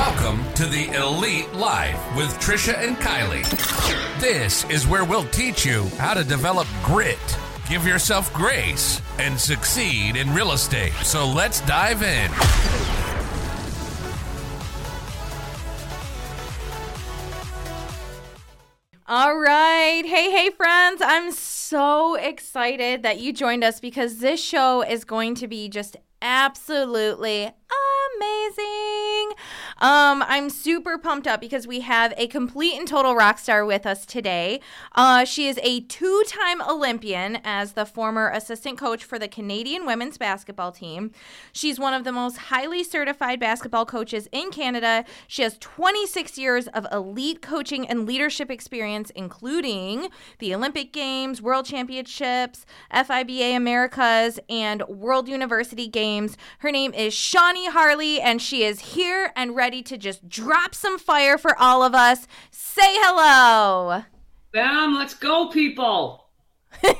[0.00, 3.44] Welcome to the Elite Life with Trisha and Kylie.
[4.18, 7.18] This is where we'll teach you how to develop grit,
[7.68, 10.94] give yourself grace, and succeed in real estate.
[11.02, 12.30] So let's dive in.
[19.06, 20.02] All right.
[20.06, 21.02] Hey, hey, friends.
[21.04, 25.98] I'm so excited that you joined us because this show is going to be just
[26.22, 27.50] absolutely
[28.16, 29.30] amazing.
[29.78, 33.86] Um, I'm super pumped up because we have a complete and total rock star with
[33.86, 34.60] us today.
[34.94, 39.86] Uh, she is a two time Olympian as the former assistant coach for the Canadian
[39.86, 41.12] women's basketball team.
[41.52, 45.04] She's one of the most highly certified basketball coaches in Canada.
[45.26, 50.08] She has 26 years of elite coaching and leadership experience, including
[50.40, 56.36] the Olympic Games, World Championships, FIBA Americas, and World University Games.
[56.58, 60.98] Her name is Shawnee Harle, and she is here and ready to just drop some
[60.98, 62.26] fire for all of us.
[62.50, 64.04] Say hello.
[64.52, 66.20] Bam, let's go, people.
[66.82, 66.92] She's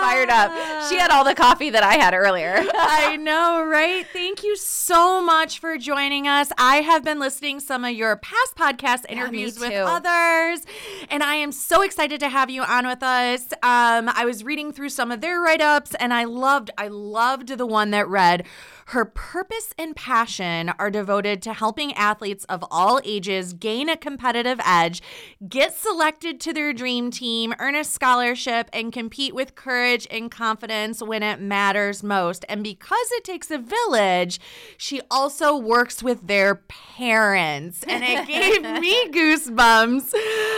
[0.00, 0.50] fired up.
[0.88, 2.56] She had all the coffee that I had earlier.
[2.74, 4.06] I know, right?
[4.12, 6.50] Thank you so much for joining us.
[6.58, 10.66] I have been listening some of your past podcast interviews with others,
[11.08, 13.52] and I am so excited to have you on with us.
[13.62, 17.66] Um, I was reading through some of their write-ups, and I loved, I loved the
[17.66, 18.44] one that read.
[18.90, 24.58] Her purpose and passion are devoted to helping athletes of all ages gain a competitive
[24.66, 25.00] edge,
[25.48, 31.00] get selected to their dream team, earn a scholarship, and compete with courage and confidence
[31.00, 32.44] when it matters most.
[32.48, 34.40] And because it takes a village,
[34.76, 37.84] she also works with their parents.
[37.84, 40.14] And it gave me goosebumps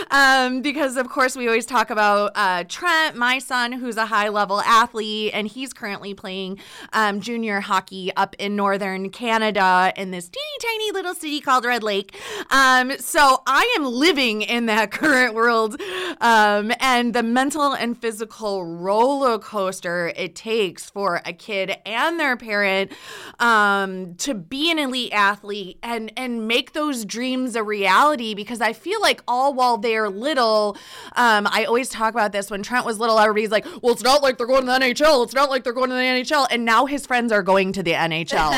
[0.09, 4.29] um, because, of course, we always talk about uh, Trent, my son, who's a high
[4.29, 6.57] level athlete, and he's currently playing
[6.93, 11.83] um, junior hockey up in northern Canada in this teeny tiny little city called Red
[11.83, 12.17] Lake.
[12.51, 15.79] Um, so I am living in that current world
[16.21, 22.37] um, and the mental and physical roller coaster it takes for a kid and their
[22.37, 22.93] parent
[23.39, 28.71] um, to be an elite athlete and and make those dreams a reality because I
[28.71, 30.77] feel like all while they're little,
[31.17, 34.21] um, I always talk about this when Trent was little, everybody's like, well, it's not
[34.21, 35.25] like they're going to the NHL.
[35.25, 36.47] It's not like they're going to the NHL.
[36.49, 38.12] And now his friends are going to the NHL,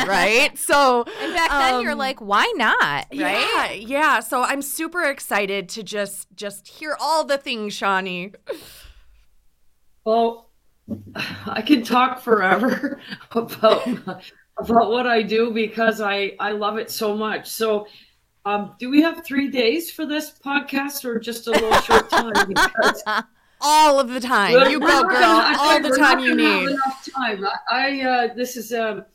[0.08, 0.52] right?
[0.58, 3.08] So And back then, you're um, like, why not?
[3.12, 3.12] Right?
[3.12, 4.20] yeah, yeah.
[4.20, 8.34] So I'm super excited to just just hear all the things, Shawnee.
[10.04, 10.50] Well,
[11.46, 13.00] I can talk forever
[13.32, 13.88] about
[14.58, 17.48] about what I do because I I love it so much.
[17.50, 17.88] So,
[18.46, 22.34] um, do we have three days for this podcast or just a little short time?
[22.48, 23.04] Because
[23.62, 24.52] All of the time.
[24.70, 25.20] You we're go, girl.
[25.22, 26.70] gonna- All the time you need.
[26.70, 27.44] Enough time.
[27.46, 29.06] I, I uh, this is um,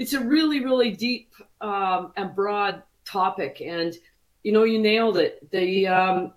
[0.00, 3.94] it's a really really deep um, and broad topic, and
[4.42, 5.50] you know you nailed it.
[5.52, 6.32] The um,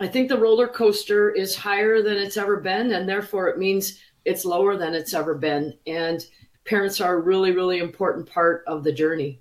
[0.00, 4.00] I think the roller coaster is higher than it's ever been, and therefore it means
[4.24, 5.74] it's lower than it's ever been.
[5.86, 6.24] And
[6.64, 9.40] parents are a really, really important part of the journey.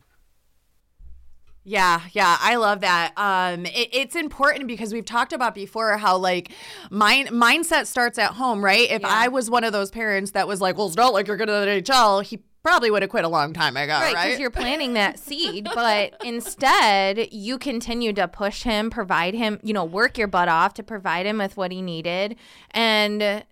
[1.65, 3.13] Yeah, yeah, I love that.
[3.15, 6.51] Um, it, it's important because we've talked about before how like
[6.91, 8.91] mind mindset starts at home, right?
[8.91, 9.07] If Yeah.
[9.09, 11.47] I was one of those parents that was like, "Well, it's not like you're going
[11.47, 14.25] to the NHL," he probably would have quit a long time ago, Right, right?
[14.25, 19.73] because you're planting that seed, but instead you continue to push him, provide him, you
[19.73, 22.37] know, work your butt off to provide him with what he needed.
[22.71, 23.43] And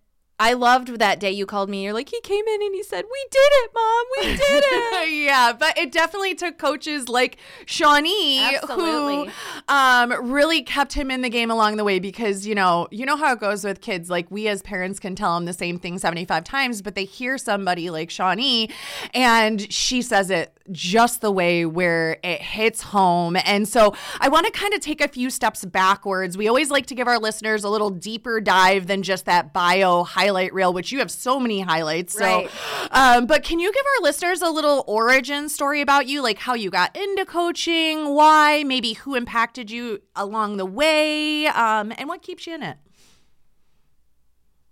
[0.41, 1.83] I loved that day you called me.
[1.83, 4.05] You're like, he came in and he said, "We did it, mom.
[4.17, 7.37] We did it." yeah, but it definitely took coaches like
[7.67, 9.25] Shawnee Absolutely.
[9.27, 9.31] who
[9.67, 13.17] um, really kept him in the game along the way because you know you know
[13.17, 14.09] how it goes with kids.
[14.09, 17.05] Like we as parents can tell them the same thing seventy five times, but they
[17.05, 18.71] hear somebody like Shawnee,
[19.13, 23.37] and she says it just the way where it hits home.
[23.45, 26.37] And so I want to kind of take a few steps backwards.
[26.37, 30.03] We always like to give our listeners a little deeper dive than just that bio
[30.03, 32.13] highlight reel, which you have so many highlights.
[32.13, 32.49] So, Right.
[32.91, 36.53] um, but can you give our listeners a little origin story about you, like how
[36.53, 42.21] you got into coaching, why, maybe who impacted you along the way, um, and what
[42.21, 42.77] keeps you in it?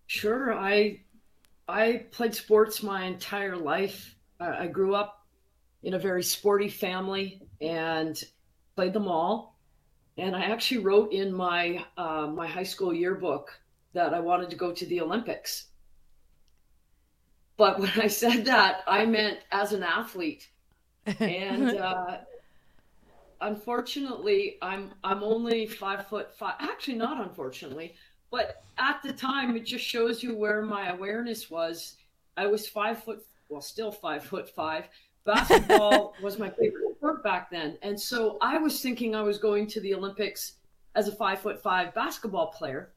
[0.08, 1.02] Sure, I
[1.68, 4.16] I played sports my entire life.
[4.40, 5.26] I I grew up
[5.84, 8.22] in a very sporty family and
[8.76, 9.58] played them all.
[10.18, 13.58] And I actually wrote in my uh, my high school yearbook
[13.94, 15.68] that I wanted to go to the Olympics.
[17.58, 20.50] But when I said that, I meant as an athlete.
[21.20, 22.18] And uh,
[23.42, 26.56] unfortunately, I'm I'm only five foot five.
[26.60, 27.96] Actually, not unfortunately,
[28.32, 31.98] but at the time, it just shows you where my awareness was.
[32.38, 34.86] I was five foot, well, still five foot five,
[35.26, 37.78] Basketball was my favorite sport back then.
[37.82, 40.54] And so I was thinking I was going to the Olympics
[40.96, 42.92] as a five foot five basketball player.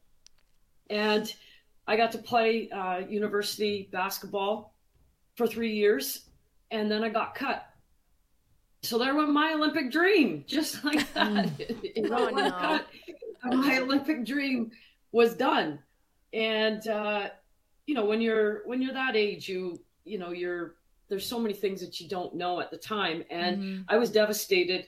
[0.93, 1.33] And
[1.87, 4.75] I got to play uh, university basketball
[5.35, 6.29] for three years.
[6.69, 7.65] And then I got cut.
[8.83, 11.49] So there went my Olympic dream, just like that.
[12.11, 12.51] Oh, no.
[12.51, 12.87] cut.
[13.43, 14.71] My Olympic dream
[15.11, 15.79] was done.
[16.31, 17.29] And uh,
[17.87, 20.75] you know, when you're when you're that age, you you know, you're
[21.09, 23.23] there's so many things that you don't know at the time.
[23.29, 23.85] And Mhm.
[23.87, 24.85] I was devastated.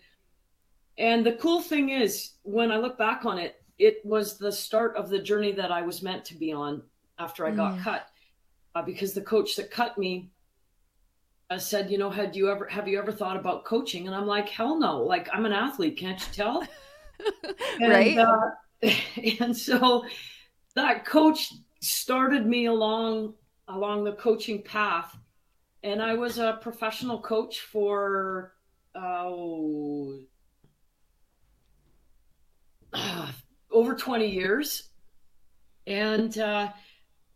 [0.97, 4.95] And the cool thing is, when I look back on it, it was the start
[4.95, 6.83] of the journey that I was meant to be on
[7.19, 7.83] after I got Mm.
[7.83, 8.07] cut.
[8.75, 10.31] Uh, because the coach that cut me
[11.49, 14.07] uh, said, you know, had you ever have you ever thought about coaching?
[14.07, 15.03] And I'm like, hell no!
[15.03, 16.71] Like I'm an athlete, can't you tell?
[17.79, 18.17] And, Right.
[18.17, 18.51] uh,
[19.39, 20.05] and so
[20.75, 23.35] that coach started me along
[23.67, 25.17] along the coaching path,
[25.83, 28.53] and I was a professional coach for
[28.95, 30.19] oh
[33.75, 34.89] over 20 years.
[35.85, 36.69] And uh,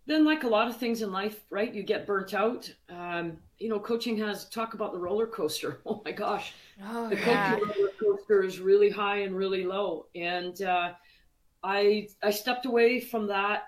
[0.08, 2.74] then like a lot of things in life right you get burnt out.
[2.90, 5.82] Um, you know coaching has talk about the roller coaster.
[5.86, 6.54] Oh my gosh.
[6.84, 7.56] Oh, the yeah.
[7.56, 10.08] coaching roller coaster is really high and really low.
[10.16, 10.94] And uh,
[11.64, 13.64] i i stepped away from that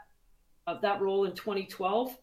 [0.67, 2.15] uh, that role in 2012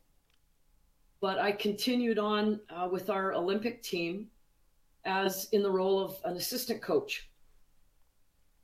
[1.21, 4.27] but i continued on uh, with our olympic team
[5.05, 7.29] as in the role of an assistant coach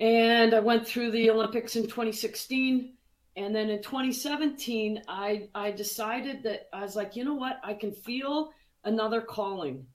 [0.01, 2.95] and i went through the olympics in 2016
[3.37, 7.73] and then in 2017 i i decided that i was like you know what i
[7.75, 8.51] can feel
[8.85, 9.87] another calling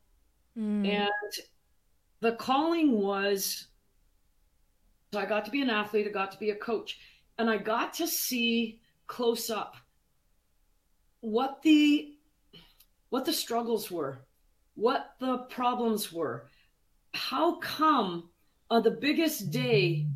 [0.57, 0.87] Mm.
[0.89, 1.33] and
[2.21, 3.67] the calling was
[5.11, 6.99] so I got to be an athlete, I got to be a coach,
[7.37, 9.75] and I got to see close up
[11.21, 12.13] what the
[13.09, 14.25] what the struggles were,
[14.75, 16.49] what the problems were.
[17.13, 18.29] How come
[18.69, 19.51] on the biggest mm-hmm.
[19.51, 20.07] day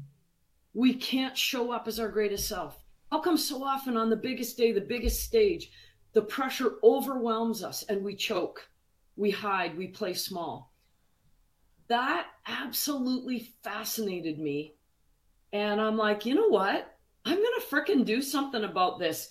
[0.73, 2.77] we can't show up as our greatest self?
[3.11, 5.71] How come so often on the biggest day, the biggest stage,
[6.13, 8.67] the pressure overwhelms us and we choke,
[9.15, 10.73] we hide, we play small?
[11.87, 14.73] that absolutely fascinated me.
[15.51, 16.97] And I'm like, you know what?
[17.25, 19.29] I'm going to fricking do something about this.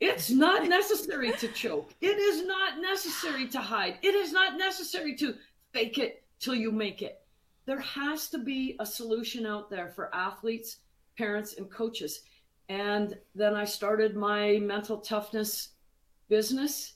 [0.00, 1.94] It's not necessary to choke.
[2.00, 3.98] It is not necessary to hide.
[4.02, 5.34] It is not necessary to
[5.72, 7.19] fake it till you make it.
[7.66, 10.78] There has to be a solution out there for athletes,
[11.16, 12.22] parents, and coaches.
[12.68, 15.70] And then I started my mental toughness
[16.28, 16.94] business.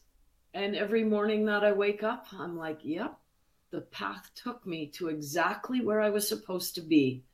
[0.54, 3.16] And every morning that I wake up, I'm like, yep,
[3.70, 7.24] the path took me to exactly where I was supposed to be,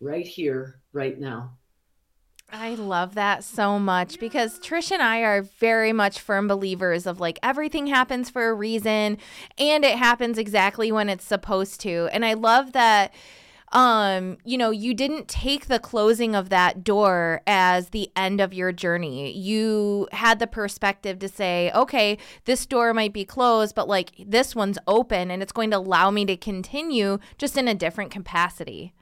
[0.00, 1.56] right here, right now.
[2.52, 7.20] I love that so much because Trish and I are very much firm believers of
[7.20, 9.18] like everything happens for a reason
[9.58, 12.08] and it happens exactly when it's supposed to.
[12.12, 13.12] And I love that
[13.72, 18.54] um you know you didn't take the closing of that door as the end of
[18.54, 23.88] your journey you had the perspective to say okay this door might be closed but
[23.88, 27.74] like this one's open and it's going to allow me to continue just in a
[27.74, 28.94] different capacity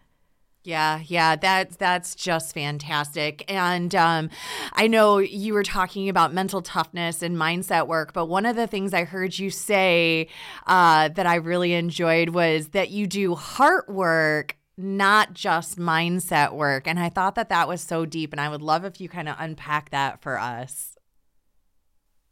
[0.65, 3.45] Yeah, yeah, that's that's just fantastic.
[3.53, 4.31] And um,
[4.73, 8.67] I know you were talking about mental toughness and mindset work, but one of the
[8.67, 10.29] things I heard you say
[10.67, 16.87] uh, that I really enjoyed was that you do heart work, not just mindset work.
[16.87, 19.29] And I thought that that was so deep, and I would love if you kind
[19.29, 20.97] of unpack that for us.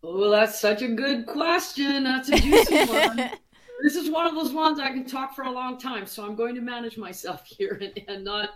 [0.02, 2.04] Oh, that's such a good question.
[2.04, 3.30] That's a juicy one.
[3.82, 6.36] This is one of those ones I can talk for a long time, so I'm
[6.36, 8.50] going to manage myself here and, and not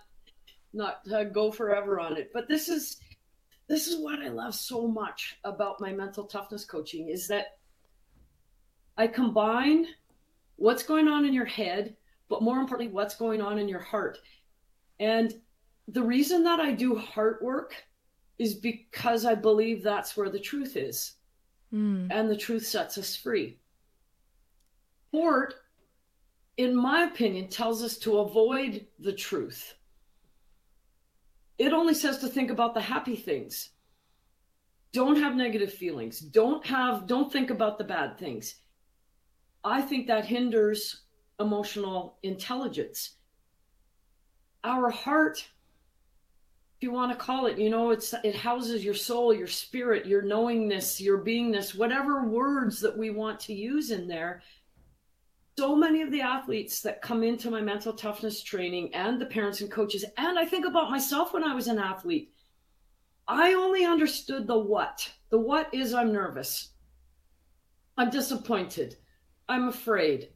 [0.73, 2.30] not uh, go forever on it.
[2.33, 3.00] But this is
[3.68, 7.59] this is what I love so much about my mental toughness coaching is that
[8.97, 9.87] I combine
[10.56, 11.97] what's going on in your head,
[12.28, 14.18] but more importantly, what's going on in your heart.
[15.00, 15.35] And
[15.88, 17.75] the reason that I do heart work
[18.38, 21.14] is because I believe that's where the truth is
[21.71, 22.06] Hmm.
[22.11, 23.59] and the truth sets us free.
[25.09, 25.55] Sport,
[26.57, 29.75] in my opinion, tells us to avoid the truth.
[31.59, 33.71] It only says to think about the happy things.
[34.93, 36.21] Don't have negative feelings.
[36.21, 38.57] Don't have don't think about the bad things.
[39.65, 41.03] I think that hinders
[41.41, 43.17] emotional intelligence.
[44.65, 45.49] Our heart
[46.77, 50.05] if you want to call it you know it's it houses your soul your spirit
[50.05, 54.43] your knowingness your beingness whatever words that we want to use in there
[55.59, 59.61] so many of the athletes that come into my mental toughness training and the parents
[59.61, 62.33] and coaches and i think about myself when i was an athlete
[63.27, 66.71] i only understood the what the what is i'm nervous
[67.97, 68.97] i'm disappointed
[69.49, 70.29] i'm afraid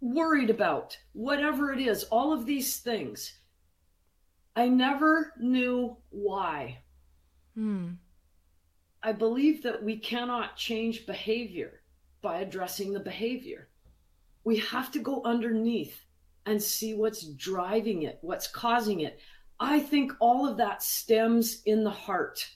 [0.00, 3.38] worried about, whatever it is, all of these things.
[4.54, 6.78] I never knew why.
[7.54, 7.92] Hmm.
[9.02, 11.82] I believe that we cannot change behavior
[12.20, 13.67] by addressing the behavior.
[14.48, 16.06] We have to go underneath
[16.46, 19.20] and see what's driving it, what's causing it.
[19.60, 22.48] I think all of that stems in the heart.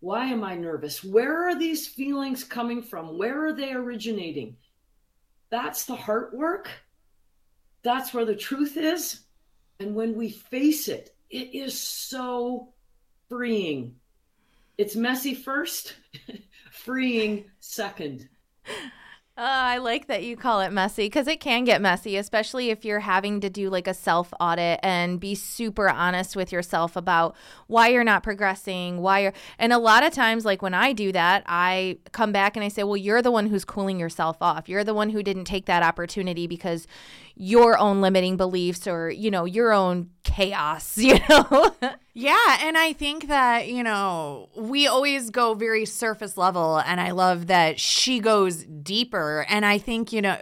[0.00, 1.02] Why am I nervous?
[1.02, 3.16] Where are these feelings coming from?
[3.16, 4.58] Where are they originating?
[5.48, 6.68] That's the heart work.
[7.82, 9.20] That's where the truth is.
[9.80, 12.74] And when we face it, it is so
[13.30, 13.94] freeing.
[14.76, 15.96] It's messy first,
[16.72, 18.28] freeing second.
[19.38, 22.86] Uh, I like that you call it messy because it can get messy, especially if
[22.86, 27.36] you're having to do like a self audit and be super honest with yourself about
[27.66, 29.34] why you're not progressing, why you're.
[29.58, 32.68] And a lot of times, like when I do that, I come back and I
[32.68, 34.70] say, well, you're the one who's cooling yourself off.
[34.70, 36.86] You're the one who didn't take that opportunity because
[37.36, 41.74] your own limiting beliefs or, you know, your own chaos, you know?
[42.14, 47.10] Yeah, and I think that, you know, we always go very surface level and I
[47.10, 50.38] love that she goes deeper and I think, you know,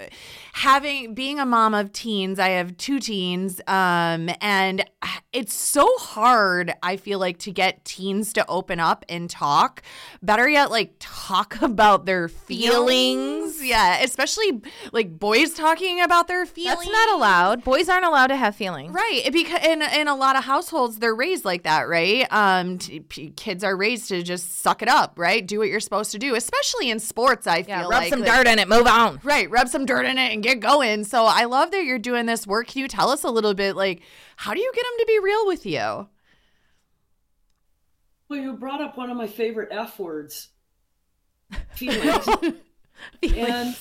[0.56, 4.84] having being a mom of teens, I have two teens um and
[5.32, 9.82] it's so hard I feel like to get teens to open up and talk.
[10.22, 13.64] Better yet like talk about their feelings.
[13.64, 16.78] Yeah, especially like boys talking about their feelings.
[16.78, 17.64] That's not allowed.
[17.64, 18.92] Boys aren't allowed to have feelings.
[18.94, 22.26] Right, because in in a lot of households they're raised like that, right?
[22.30, 25.44] Um, t- p- kids are raised to just suck it up, right?
[25.44, 27.48] Do what you're supposed to do, especially in sports.
[27.48, 29.18] I Yeah, feel rub like some like- dirt in it, move on.
[29.24, 31.04] Right, rub some dirt in it and get going.
[31.04, 32.68] So I love that you're doing this work.
[32.68, 34.02] Can you tell us a little bit, like,
[34.36, 36.08] how do you get them to be real with you?
[38.28, 40.48] Well, you brought up one of my favorite F words
[41.74, 42.26] feelings.
[43.22, 43.76] and,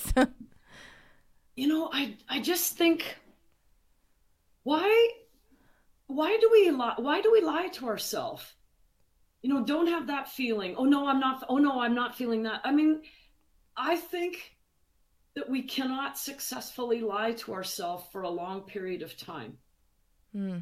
[1.56, 3.18] you know, I, I just think,
[4.64, 5.10] why,
[6.08, 6.96] why do we lie?
[6.98, 8.54] Why do we lie to ourselves?
[9.42, 10.76] You know, don't have that feeling.
[10.78, 11.44] Oh no, I'm not.
[11.50, 12.62] Oh no, I'm not feeling that.
[12.64, 13.02] I mean,
[13.76, 14.53] I think
[15.36, 19.58] that we cannot successfully lie to ourselves for a long period of time.
[20.34, 20.60] Hmm.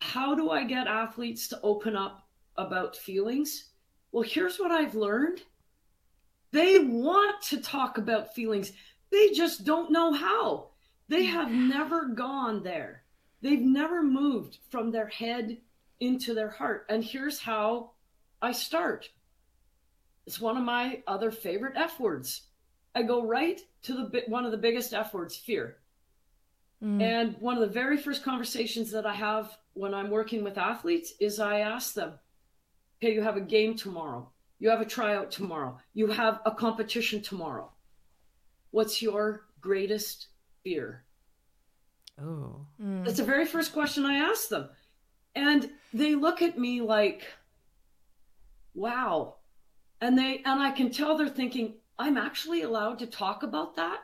[0.00, 3.70] How do I get athletes to open up about feelings?
[4.12, 5.42] Well, here's what I've learned.
[6.52, 8.72] They want to talk about feelings.
[9.10, 10.70] They just don't know how.
[11.08, 13.02] They have never gone there.
[13.42, 15.58] They've never moved from their head
[16.00, 16.86] into their heart.
[16.88, 17.92] And here's how
[18.40, 19.08] I start.
[20.26, 22.42] It's one of my other favorite F words.
[22.96, 25.76] I go right to the bi- one of the biggest F words, fear.
[26.82, 27.02] Mm.
[27.02, 31.12] And one of the very first conversations that I have when I'm working with athletes
[31.20, 32.14] is I ask them,
[32.96, 34.30] okay, you have a game tomorrow.
[34.58, 35.78] You have a tryout tomorrow.
[35.92, 37.70] You have a competition tomorrow.
[38.70, 40.28] What's your greatest
[40.64, 41.04] fear?
[42.18, 43.04] Oh, Mm.
[43.04, 44.68] That's the very first question I ask them.
[45.34, 47.26] And they look at me like,
[48.74, 49.36] wow.
[50.00, 54.00] And they and I can tell they're thinking, I'm actually allowed to talk about that?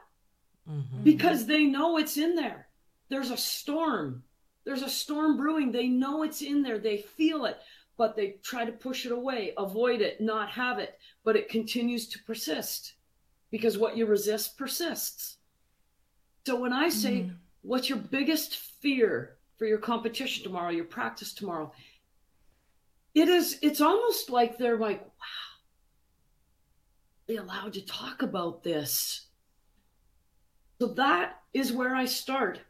[0.70, 1.02] Mm-hmm.
[1.02, 2.68] because they know it's in there.
[3.08, 4.22] There's a storm.
[4.64, 5.72] There's a storm brewing.
[5.72, 6.78] They know it's in there.
[6.78, 7.58] They feel it,
[7.96, 11.00] but they try to push it away, avoid it, not have it.
[11.24, 12.92] But it continues to persist
[13.50, 15.38] because what you resist persists.
[16.46, 17.34] So when I say, mm-hmm.
[17.62, 21.72] What's your biggest fear for your competition tomorrow, your practice tomorrow?
[23.14, 25.41] It is, it's almost like they're like, Wow,
[27.26, 29.26] they allowed to talk about this.
[30.78, 32.60] So that is where I start.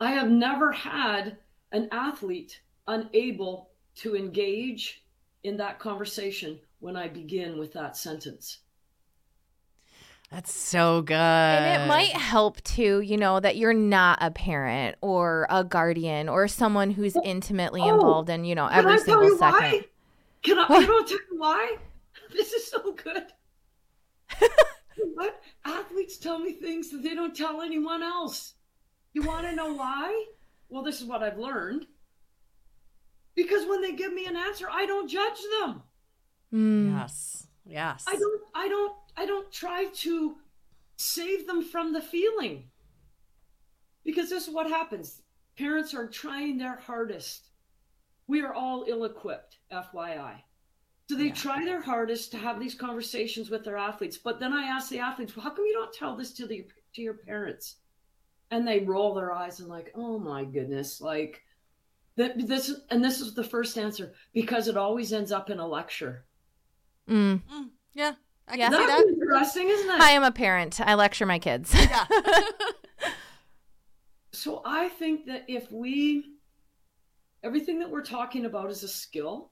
[0.00, 1.38] I have never had
[1.72, 5.04] an athlete unable to engage
[5.44, 8.60] in that conversation when I begin with that sentence.
[10.30, 11.14] that's so good.
[11.14, 16.28] And it might help too, you know, that you're not a parent or a guardian
[16.28, 19.38] or someone who's intimately Oh, involved in, you know, Can every I tell single you
[19.38, 19.76] second.
[19.76, 19.86] why?
[20.42, 21.76] Can I, you know, tell you why?
[22.32, 23.32] This is so good.
[25.14, 25.40] what?
[25.64, 28.54] Athletes tell me things that they don't tell anyone else.
[29.12, 30.26] You want to know why?
[30.68, 31.86] Well, this is what I've learned.
[33.34, 35.82] Because when they give me an answer, I don't judge them.
[36.52, 36.98] Mm.
[36.98, 38.04] yes, yes.
[38.06, 40.36] I don't I don't I don't try to
[40.96, 42.64] save them from the feeling.
[44.04, 45.22] Because this is what happens.
[45.56, 47.48] Parents are trying their hardest.
[48.26, 50.42] We are all ill-equipped, FYI.
[51.12, 51.34] So they Yeah.
[51.34, 54.16] try their hardest to have these conversations with their athletes.
[54.16, 56.66] But then I ask the athletes, well, how come you don't tell this to the
[56.94, 57.76] to your parents?
[58.50, 61.42] And they roll their eyes and like, oh my goodness, like
[62.16, 65.66] that this and this is the first answer because it always ends up in a
[65.66, 66.24] lecture.
[67.06, 67.42] Mm.
[67.92, 68.14] Yeah,
[68.48, 68.70] I Yeah.
[68.70, 69.08] can see That's that.
[69.08, 70.00] interesting, isn't it?
[70.00, 70.80] I'm a parent.
[70.80, 71.74] I lecture my kids.
[71.74, 72.06] Yeah.
[74.34, 76.24] So I think that if we,
[77.44, 79.51] everything that we're talking about is a skill.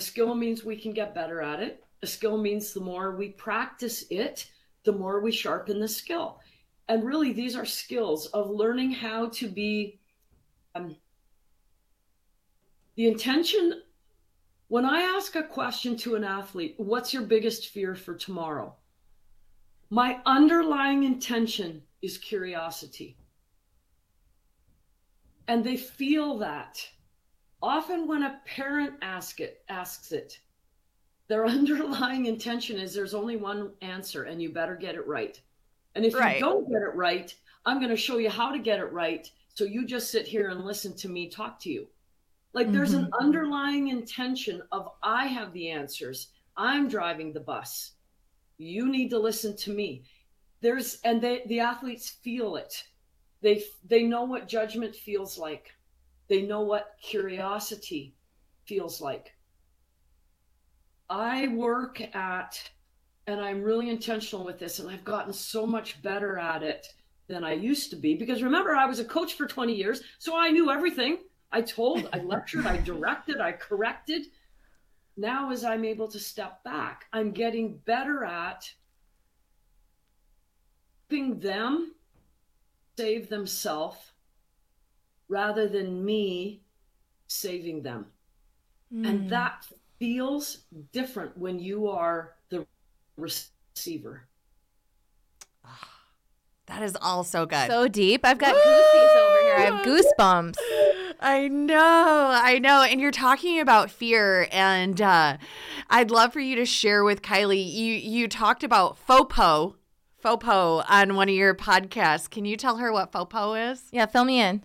[0.00, 1.84] A skill means we can get better at it.
[2.02, 4.50] A skill means the more we practice it,
[4.84, 6.40] the more we sharpen the skill.
[6.88, 10.00] And really, these are skills of learning how to be.
[10.74, 10.96] Um,
[12.96, 13.82] the intention
[14.68, 18.74] when I ask a question to an athlete, what's your biggest fear for tomorrow?
[19.90, 23.18] My underlying intention is curiosity.
[25.46, 26.88] And they feel that.
[27.62, 30.38] Often when a parent ask it, asks it,
[31.28, 35.40] their underlying intention is there's only one answer and you better get it right.
[35.94, 36.36] And if right.
[36.36, 37.34] you don't get it right,
[37.66, 39.30] I'm going to show you how to get it right.
[39.54, 41.88] So you just sit here and listen to me talk to you.
[42.52, 42.76] Like mm-hmm.
[42.76, 43.24] there's an mm-hmm.
[43.24, 46.28] underlying intention of I have the answers.
[46.56, 47.92] I'm driving the bus.
[48.58, 50.04] You need to listen to me.
[50.60, 52.84] There's and they the athletes feel it.
[53.40, 55.72] They they know what judgment feels like.
[56.30, 58.14] They know what curiosity
[58.64, 59.34] feels like.
[61.10, 62.70] I work at
[63.26, 66.86] and I'm really intentional with this and I've gotten so much better at it
[67.26, 70.38] than I used to be because remember I was a coach for 20 years, so
[70.38, 71.18] I knew everything.
[71.50, 74.26] I told, I lectured, I directed, I corrected.
[75.16, 78.72] Now, as I'm able to step back, I'm getting better at
[81.10, 81.96] helping them
[82.96, 84.09] save themselves
[85.30, 86.60] rather than me
[87.28, 88.06] saving them.
[88.92, 89.08] Mm.
[89.08, 89.28] And hmm.
[89.28, 89.66] that
[89.98, 92.66] feels different when you are the
[93.16, 94.26] receiver.
[96.66, 97.68] That is all so good.
[97.68, 98.24] So deep.
[98.24, 99.56] I've got goosies over here.
[99.56, 100.56] I have goosebumps.
[101.20, 102.82] I know, I know.
[102.82, 105.36] And you're talking about fear, and uh,
[105.90, 107.72] I'd love for you to share with Kylie.
[107.72, 109.74] You you talked about FOPO,
[110.24, 112.30] FOPO on one of your podcasts.
[112.30, 113.82] Can you tell her what FOPO is?
[113.90, 114.64] Yeah, fill me in.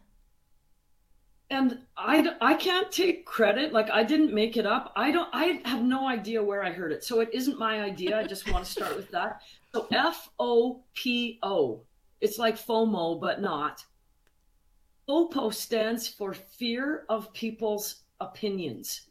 [1.51, 3.71] And I, I can't take credit.
[3.71, 4.91] Like I didn't make it up.
[4.95, 5.29] I don't.
[5.31, 7.03] I have no idea where I heard it.
[7.03, 8.17] So it isn't my idea.
[8.17, 9.41] I just want to start with that.
[9.73, 11.81] So F O P O.
[12.21, 13.85] It's like FOMO, but not.
[15.07, 19.01] FOPO stands for fear of people's opinions.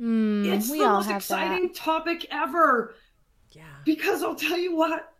[0.00, 1.76] Mm, it's the most exciting that.
[1.76, 2.94] topic ever.
[3.52, 3.62] Yeah.
[3.84, 5.12] Because I'll tell you what,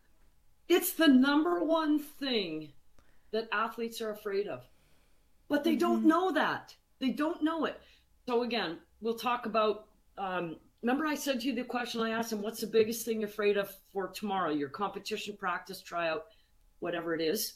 [0.69, 2.73] it's the number one thing
[3.31, 4.65] that athletes are afraid of.
[5.49, 5.79] But they mm-hmm.
[5.79, 6.75] don't know that.
[7.01, 7.81] They don't know it.
[8.27, 12.33] So again, we'll talk about um, remember I said to you the question I asked
[12.33, 14.51] him, what's the biggest thing you're afraid of for tomorrow?
[14.51, 16.27] Your competition practice, tryout,
[16.81, 17.55] whatever it is.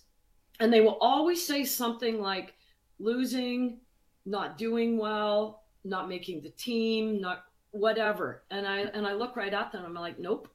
[0.60, 2.54] And they will always say something like,
[2.98, 3.80] losing,
[4.26, 8.44] not doing well, not making the team, not whatever.
[8.50, 9.84] And I and I look right at them.
[9.84, 10.48] I'm like, nope,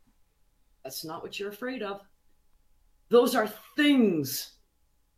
[0.83, 2.01] that's not what you're afraid of.
[3.09, 4.53] Those are things.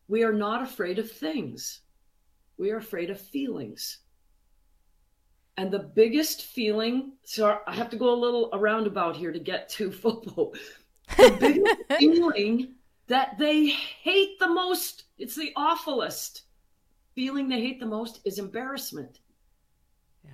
[0.07, 1.81] We are not afraid of things.
[2.57, 3.99] We are afraid of feelings.
[5.57, 9.39] And the biggest feeling, so I have to go a little around about here to
[9.39, 10.53] get to FOPO.
[11.17, 12.75] The biggest feeling
[13.07, 16.41] that they hate the most, it's the awfulest
[17.13, 19.19] feeling they hate the most is embarrassment.
[20.23, 20.31] Yeah.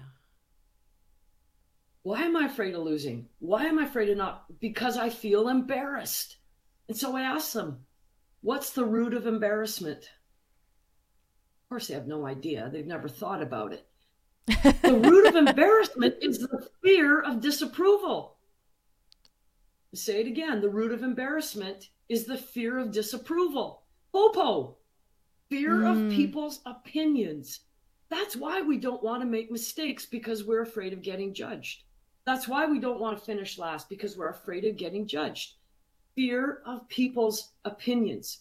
[2.01, 3.27] Why am I afraid of losing?
[3.39, 4.59] Why am I afraid of not?
[4.59, 6.37] Because I feel embarrassed.
[6.87, 7.85] And so I ask them,
[8.41, 10.09] what's the root of embarrassment?
[11.71, 12.69] Of course, they have no idea.
[12.69, 13.87] They've never thought about it.
[14.81, 18.35] the root of embarrassment is the fear of disapproval.
[19.95, 20.59] Say it again.
[20.59, 23.83] The root of embarrassment is the fear of disapproval.
[24.13, 24.75] FOPO
[25.49, 25.91] fear mm.
[25.91, 26.09] of hmm.
[26.09, 27.61] people's opinions.
[28.09, 31.83] That's why we don't want to make mistakes because we're afraid of getting judged.
[32.25, 35.53] That's why we don't want to finish last because we're afraid of getting judged.
[36.15, 38.39] Fear of people's opinions.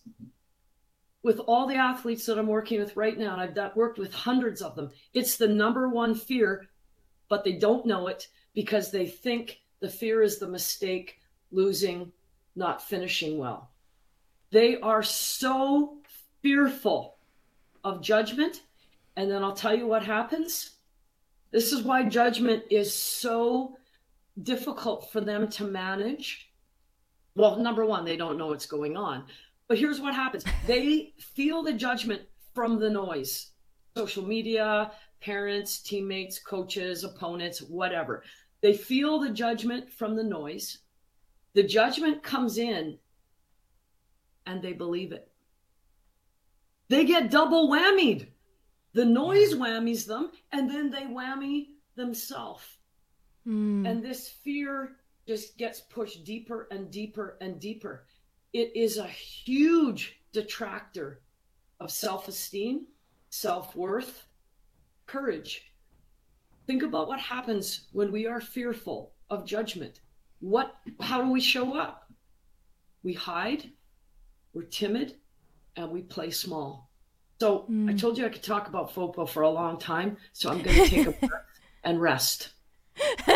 [1.23, 4.63] With all the athletes that I'm working with right now, and I've worked with hundreds
[4.63, 6.69] of them, it's the number one fear,
[7.29, 11.19] but they don't know it because they think the fear is the mistake,
[11.53, 12.13] losing,
[12.57, 13.71] not finishing well.
[14.51, 15.99] They are so
[16.43, 17.17] fearful
[17.85, 18.63] of judgment.
[19.17, 20.71] And then I'll tell you what happens.
[21.51, 23.77] This is why judgment is so
[24.43, 26.51] difficult for them to manage.
[27.35, 29.25] Well, number one, they don't know what's going on.
[29.71, 32.23] But here's what happens they feel the judgment
[32.55, 33.53] from the noise
[33.97, 38.25] social media, parents, teammates, coaches, opponents, whatever.
[38.63, 40.79] They feel the judgment from the noise.
[41.55, 42.99] The judgment comes in
[44.45, 45.31] and they believe it
[46.89, 48.27] they get double whammied.
[48.95, 52.65] The noise whammies them, and then they whammy themselves.
[53.47, 53.89] Mm.
[53.89, 54.97] And this fear
[55.29, 58.07] just gets pushed deeper and deeper and deeper.
[58.53, 61.21] It is a huge detractor
[61.79, 62.87] of self esteem,
[63.31, 64.27] self worth,
[65.07, 65.73] courage.
[66.67, 70.01] Think about what happens when we are fearful of judgment.
[70.41, 72.11] What, how do we show up?
[73.03, 73.71] We hide,
[74.53, 75.17] we're timid,
[75.77, 76.91] and we play small.
[77.41, 77.89] So hmm.
[77.89, 80.17] I told you I could talk about FOPO for a long time.
[80.33, 81.45] So I'm going to take a breath
[81.85, 82.51] and rest.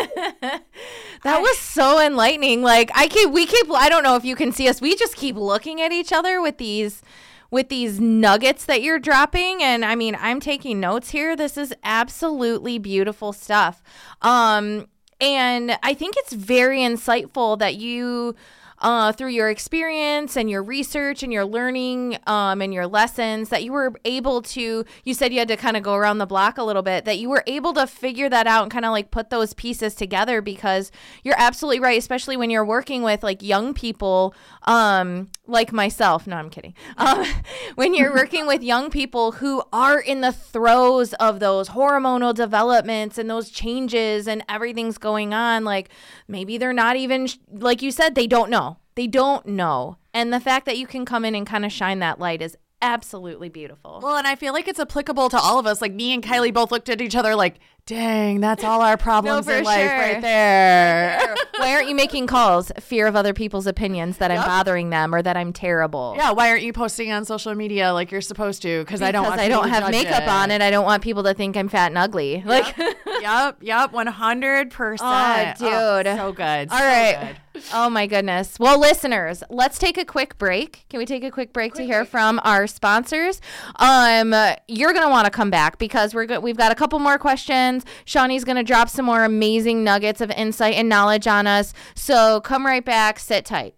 [1.25, 2.61] That was so enlightening.
[2.61, 4.79] Like I keep we keep I don't know if you can see us.
[4.79, 7.01] We just keep looking at each other with these
[7.49, 11.35] with these nuggets that you're dropping and I mean, I'm taking notes here.
[11.35, 13.81] This is absolutely beautiful stuff.
[14.21, 14.87] Um
[15.19, 18.35] and I think it's very insightful that you
[18.79, 23.63] uh, through your experience and your research and your learning um, and your lessons that
[23.63, 26.57] you were able to you said you had to kind of go around the block
[26.57, 29.11] a little bit that you were able to figure that out and kind of like
[29.11, 30.91] put those pieces together because
[31.23, 34.33] you're absolutely right especially when you're working with like young people
[34.63, 37.25] um, like myself no i'm kidding um,
[37.75, 43.17] when you're working with young people who are in the throes of those hormonal developments
[43.17, 45.89] and those changes and everything's going on like
[46.27, 49.97] maybe they're not even like you said they don't know they don't know.
[50.13, 52.57] And the fact that you can come in and kind of shine that light is
[52.81, 53.99] absolutely beautiful.
[54.01, 55.81] Well, and I feel like it's applicable to all of us.
[55.81, 59.45] Like me and Kylie both looked at each other like, dang, that's all our problems
[59.45, 59.97] for in life sure.
[59.97, 61.35] right there.
[61.57, 62.71] Why aren't you making calls?
[62.79, 66.15] Fear of other people's opinions that I'm bothering them or that I'm terrible.
[66.17, 68.83] Yeah, why aren't you posting on social media like you're supposed to?
[68.83, 70.29] Because I don't I don't to have makeup it.
[70.29, 72.43] on and I don't want people to think I'm fat and ugly.
[72.45, 75.57] Like, yep, yep, one hundred percent.
[75.61, 76.15] Oh, dude.
[76.17, 76.69] so good.
[76.71, 77.35] all so right.
[77.53, 77.63] good.
[77.73, 78.59] Oh my goodness.
[78.59, 80.85] Well, listeners, let's take a quick break.
[80.89, 83.39] Can we take a quick break to hear from our sponsors?
[83.77, 84.35] Um,
[84.67, 87.74] you're gonna want to come back because we're go- we've got a couple more questions.
[88.05, 91.73] Shawnee's gonna drop some more amazing nuggets of insight and knowledge on us.
[91.95, 93.19] So come right back.
[93.19, 93.75] Sit tight.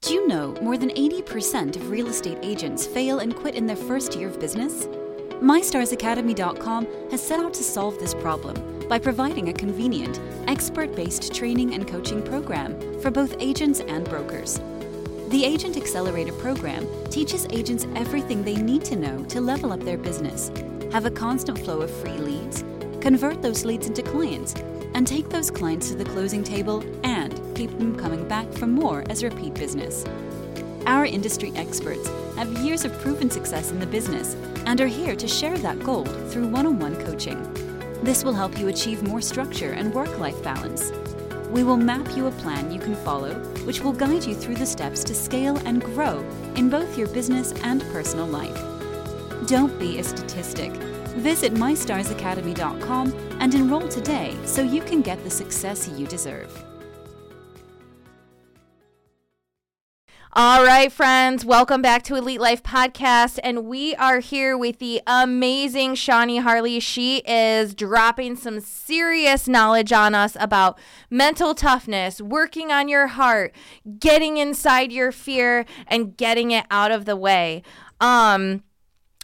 [0.00, 3.76] Do you know more than 80% of real estate agents fail and quit in their
[3.76, 4.86] first year of business?
[5.42, 11.74] MyStarsAcademy.com has set out to solve this problem by providing a convenient, expert based training
[11.74, 14.60] and coaching program for both agents and brokers.
[15.28, 19.98] The Agent Accelerator program teaches agents everything they need to know to level up their
[19.98, 20.50] business,
[20.90, 22.62] have a constant flow of free leads,
[23.08, 24.52] convert those leads into clients,
[24.92, 29.02] and take those clients to the closing table and keep them coming back for more
[29.08, 30.04] as repeat business.
[30.84, 35.26] Our industry experts have years of proven success in the business and are here to
[35.26, 37.42] share that gold through one on one coaching.
[38.02, 40.92] This will help you achieve more structure and work life balance.
[41.48, 44.66] We will map you a plan you can follow, which will guide you through the
[44.66, 46.22] steps to scale and grow
[46.56, 48.62] in both your business and personal life.
[49.46, 50.74] Don't be a statistic.
[51.16, 56.64] Visit mystarsacademy.com and enroll today so you can get the success you deserve.
[60.34, 63.40] All right, friends, welcome back to Elite Life Podcast.
[63.42, 66.78] And we are here with the amazing Shawnee Harle.
[66.80, 70.78] She is dropping some serious knowledge on us about
[71.10, 73.52] mental toughness, working on your heart,
[73.98, 77.62] getting inside your fear, and getting it out of the way.
[78.00, 78.62] Um,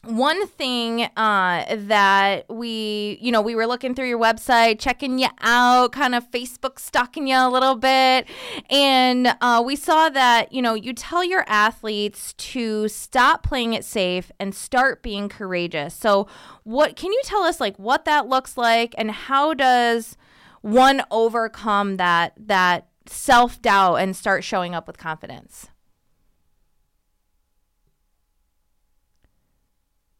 [0.07, 5.29] one thing uh, that we, you know, we were looking through your website, checking you
[5.41, 8.27] out, kind of Facebook stalking you a little bit.
[8.71, 13.85] And uh, we saw that, you know, you tell your athletes to stop playing it
[13.85, 15.95] safe and start being courageous.
[15.95, 16.29] So,
[16.65, 20.17] what can you tell us, like, what that looks like and how does
[20.63, 25.69] one overcome that, that self doubt and start showing up with confidence?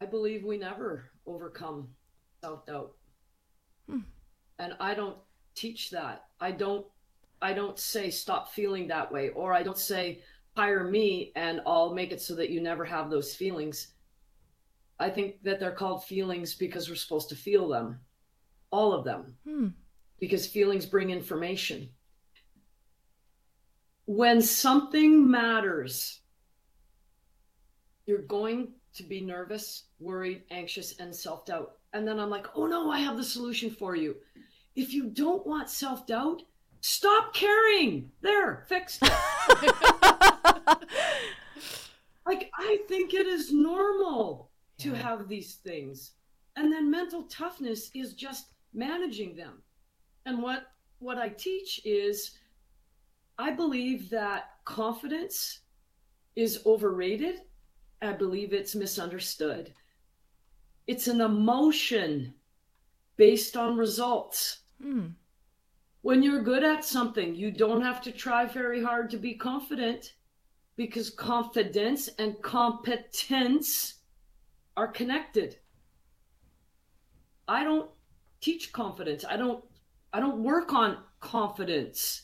[0.05, 1.87] I believe we never overcome
[2.43, 2.91] self doubt.
[4.59, 5.17] And I don't
[5.55, 6.25] teach that.
[6.39, 6.85] I don't
[7.41, 10.21] I don't say stop feeling that way or I don't say
[10.55, 13.93] hire me and I'll make it so that you never have those feelings.
[14.99, 17.99] I think that they're called feelings because we're supposed to feel them.
[18.69, 19.35] All of them.
[19.43, 19.67] Hmm.
[20.19, 21.89] Because feelings bring information.
[24.05, 26.21] When something matters,
[28.05, 31.73] you're going to be nervous, worried, anxious, and self doubt.
[31.93, 34.15] And then I'm like, oh no, I have the solution for you.
[34.75, 36.41] If you don't want self doubt,
[36.81, 38.11] stop caring.
[38.21, 39.01] There, fixed
[42.25, 46.11] like, I think it is normal to have these things.
[46.55, 49.61] And then mental toughness is just managing them.
[50.25, 50.67] And what
[50.99, 52.31] what I teach is
[53.37, 55.59] I believe that confidence
[56.35, 57.41] is overrated
[58.01, 59.73] I believe it's misunderstood.
[60.87, 62.33] It's an emotion
[63.17, 64.59] based on results.
[64.81, 65.07] Hmm.
[66.01, 70.13] When you're good at something, you don't have to try very hard to be confident
[70.75, 73.95] because confidence and competence
[74.77, 75.57] are connected.
[77.47, 77.89] I don't
[78.41, 79.25] teach confidence.
[79.27, 79.63] I don't
[80.13, 82.23] I don't work on confidence.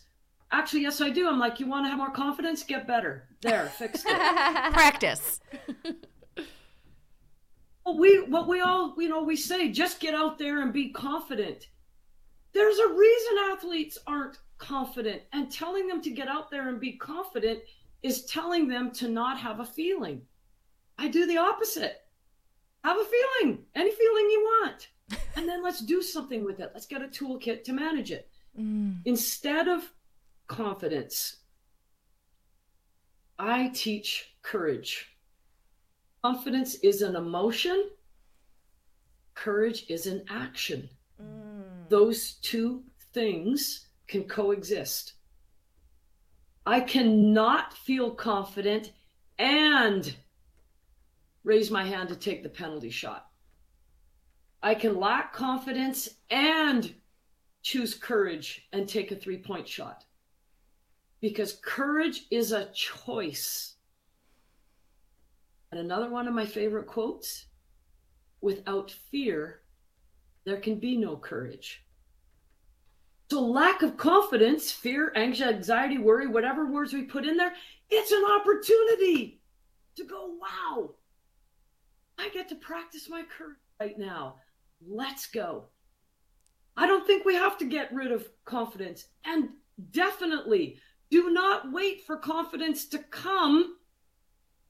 [0.52, 1.30] Actually, yes, I do.
[1.30, 2.64] I'm like, you want to have more confidence?
[2.64, 3.28] Get better.
[3.42, 4.12] There, fix it.
[4.74, 5.40] Practice.
[7.86, 10.90] well, we what we all you know we say just get out there and be
[10.90, 11.68] confident.
[12.54, 16.94] There's a reason athletes aren't confident, and telling them to get out there and be
[16.94, 17.60] confident
[18.04, 20.22] is telling them to not have a feeling.
[20.98, 22.02] I do the opposite.
[22.84, 24.90] Have a feeling, any feeling you want,
[25.36, 26.72] and then let's do something with it.
[26.74, 28.28] Let's get a toolkit to manage it.
[28.60, 28.98] Mm.
[29.06, 29.90] Instead of
[30.52, 31.38] confidence,
[33.40, 35.08] I teach courage.
[36.24, 37.90] Confidence is an emotion,
[39.34, 40.90] courage is an action.
[41.22, 41.88] Mm.
[41.88, 42.84] Those two
[43.14, 45.14] things can coexist.
[46.66, 48.92] I cannot feel confident
[49.40, 50.14] and
[51.46, 53.28] raise my hand to take the penalty shot.
[54.62, 56.94] I can lack confidence and
[57.64, 60.04] choose courage and take a three point shot.
[61.22, 63.76] Because courage is a choice.
[65.72, 67.46] And another one of my favorite quotes
[68.42, 69.62] without fear,
[70.46, 71.86] there can be no courage.
[73.30, 77.54] So, lack of confidence, fear, anxiety, worry, whatever words we put in there,
[77.90, 79.40] it's an opportunity
[79.96, 80.96] to go, wow,
[82.18, 84.36] I get to practice my courage right now.
[84.86, 85.66] Let's go.
[86.76, 89.06] I don't think we have to get rid of confidence.
[89.24, 89.50] And
[89.92, 90.80] definitely
[91.12, 93.76] do not wait for confidence to come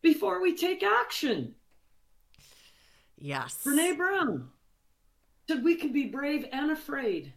[0.01, 1.53] before we take action.
[3.17, 3.61] Yes.
[3.63, 4.49] Brene Brown
[5.47, 7.31] said we can be brave and afraid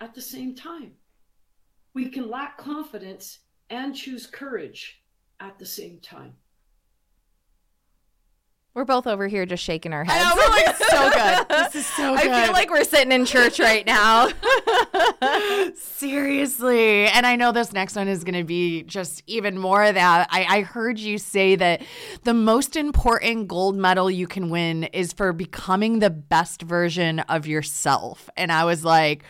[0.00, 0.92] at the same time.
[1.92, 5.02] We can lack confidence and choose courage
[5.40, 6.34] at the same time.
[8.76, 10.22] We're both over here just shaking our heads.
[10.22, 11.48] I know, we're like, so good.
[11.64, 12.28] This is so good.
[12.30, 14.28] I feel like we're sitting in church right now.
[15.74, 17.06] Seriously.
[17.06, 20.28] And I know this next one is going to be just even more of that.
[20.30, 21.80] I, I heard you say that
[22.24, 27.46] the most important gold medal you can win is for becoming the best version of
[27.46, 28.28] yourself.
[28.36, 29.24] And I was like,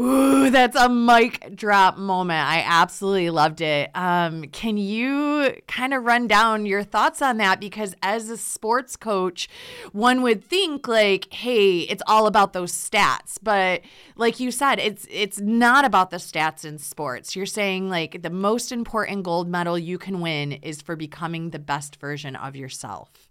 [0.00, 2.48] Ooh, that's a mic drop moment.
[2.48, 3.90] I absolutely loved it.
[3.94, 7.60] Um, can you kind of run down your thoughts on that?
[7.60, 9.46] Because as a sports coach,
[9.92, 13.36] one would think like, hey, it's all about those stats.
[13.42, 13.82] But
[14.16, 17.36] like you said, it's it's not about the stats in sports.
[17.36, 21.58] You're saying like the most important gold medal you can win is for becoming the
[21.58, 23.28] best version of yourself.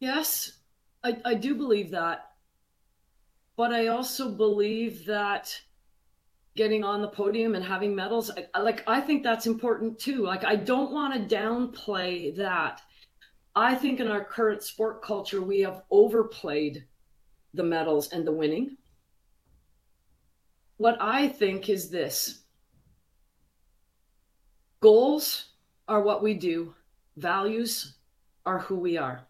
[0.00, 0.58] Yes,
[1.04, 2.25] I, I do believe that
[3.56, 5.58] but I also believe that
[6.56, 10.24] getting on the podium and having medals, I, like I think that's important too.
[10.24, 12.82] Like I don't want to downplay that.
[13.54, 16.84] I think in our current sport culture, we have overplayed
[17.54, 18.76] the medals and the winning.
[20.76, 22.42] What I think is this
[24.80, 25.46] goals
[25.88, 26.74] are what we do,
[27.16, 27.94] values
[28.44, 29.26] are who we are.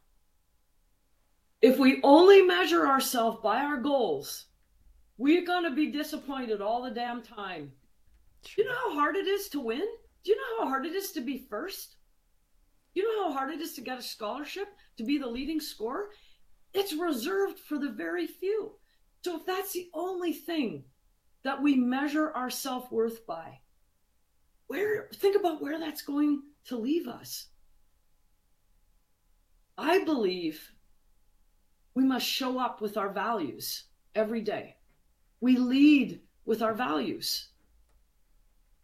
[1.67, 4.45] If we only measure ourselves by our goals,
[5.19, 7.73] we're going to be disappointed all the damn time.
[8.45, 9.85] Do you know how hard it is to win?
[10.23, 11.97] Do you know how hard it is to be first?
[12.95, 15.59] Do you know how hard it is to get a scholarship, to be the leading
[15.59, 16.11] scorer?
[16.73, 18.77] It's reserved for the very few.
[19.25, 20.85] So if that's the only thing
[21.43, 23.59] that we measure our self-worth by,
[24.69, 27.49] where think about where that's going to leave us.
[29.77, 30.71] I believe
[31.97, 34.77] we must show up with our values every day.
[35.41, 37.49] We lead with our values.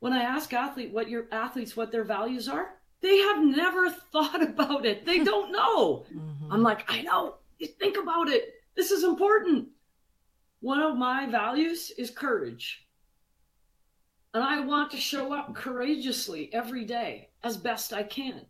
[0.01, 2.71] When I ask athlete what your athletes what their values are,
[3.03, 5.05] they have never thought about it.
[5.05, 6.07] They don't know.
[6.13, 6.53] Mm-hmm.
[6.53, 7.37] I'm like, I know.
[7.79, 8.55] Think about it.
[8.75, 9.69] This is important.
[10.61, 12.87] One of my values is courage.
[14.33, 18.47] And I want to show up courageously every day as best I can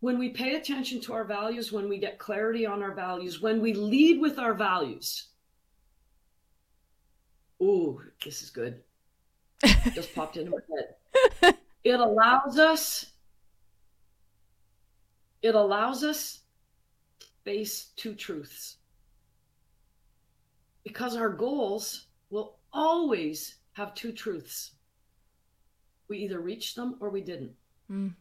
[0.00, 3.60] when we pay attention to our values, when we get clarity on our values, when
[3.60, 5.28] we lead with our values.
[7.60, 8.80] Ooh, this is good.
[9.92, 10.58] Just popped into my
[11.42, 11.56] head.
[11.82, 13.06] It allows us,
[15.42, 16.40] it allows us
[17.44, 18.76] face two truths.
[20.84, 24.72] Because our goals will always have two truths.
[26.08, 27.52] We either reached them or we didn't.
[27.90, 28.14] Mm.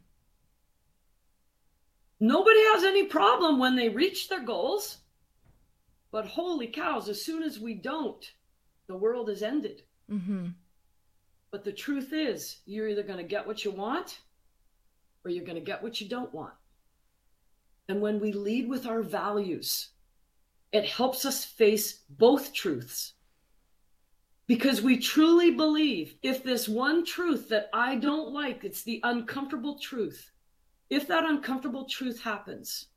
[2.20, 4.98] Nobody has any problem when they reach their goals.
[6.12, 8.26] But holy cows, as soon as we don't,
[8.88, 9.84] the world is ended.
[10.10, 10.48] Mm-hmm.
[11.52, 14.20] But the truth is, you're either going to get what you want
[15.24, 16.54] or you're going to get what you don't want.
[17.90, 19.90] And when we lead with our values,
[20.72, 23.14] it helps us face both truths.
[24.46, 29.78] Because we truly believe if this one truth that I don't like, it's the uncomfortable
[29.80, 30.32] truth,
[30.90, 32.88] if that uncomfortable truth happens,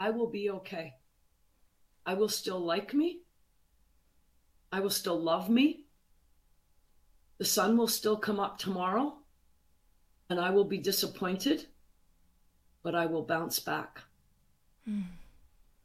[0.00, 0.94] I will be okay.
[2.04, 3.20] I will still like me.
[4.72, 5.84] I will still love me.
[7.38, 9.18] The sun will still come up tomorrow,
[10.30, 11.66] and I will be disappointed,
[12.82, 14.00] but I will bounce back.
[14.88, 15.04] Mm.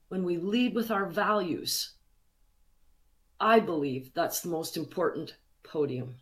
[0.07, 1.93] When we lead with our values,
[3.39, 6.15] I believe that's the most important podium.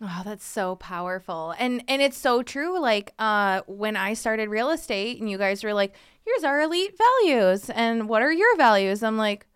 [0.00, 1.54] Oh, that's so powerful.
[1.58, 2.78] And and it's so true.
[2.80, 6.96] Like uh when I started real estate and you guys were like, here's our elite
[6.98, 7.70] values.
[7.70, 9.02] And what are your values?
[9.02, 9.46] I'm like,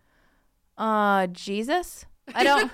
[0.77, 2.07] uh Jesus?
[2.35, 2.70] I don't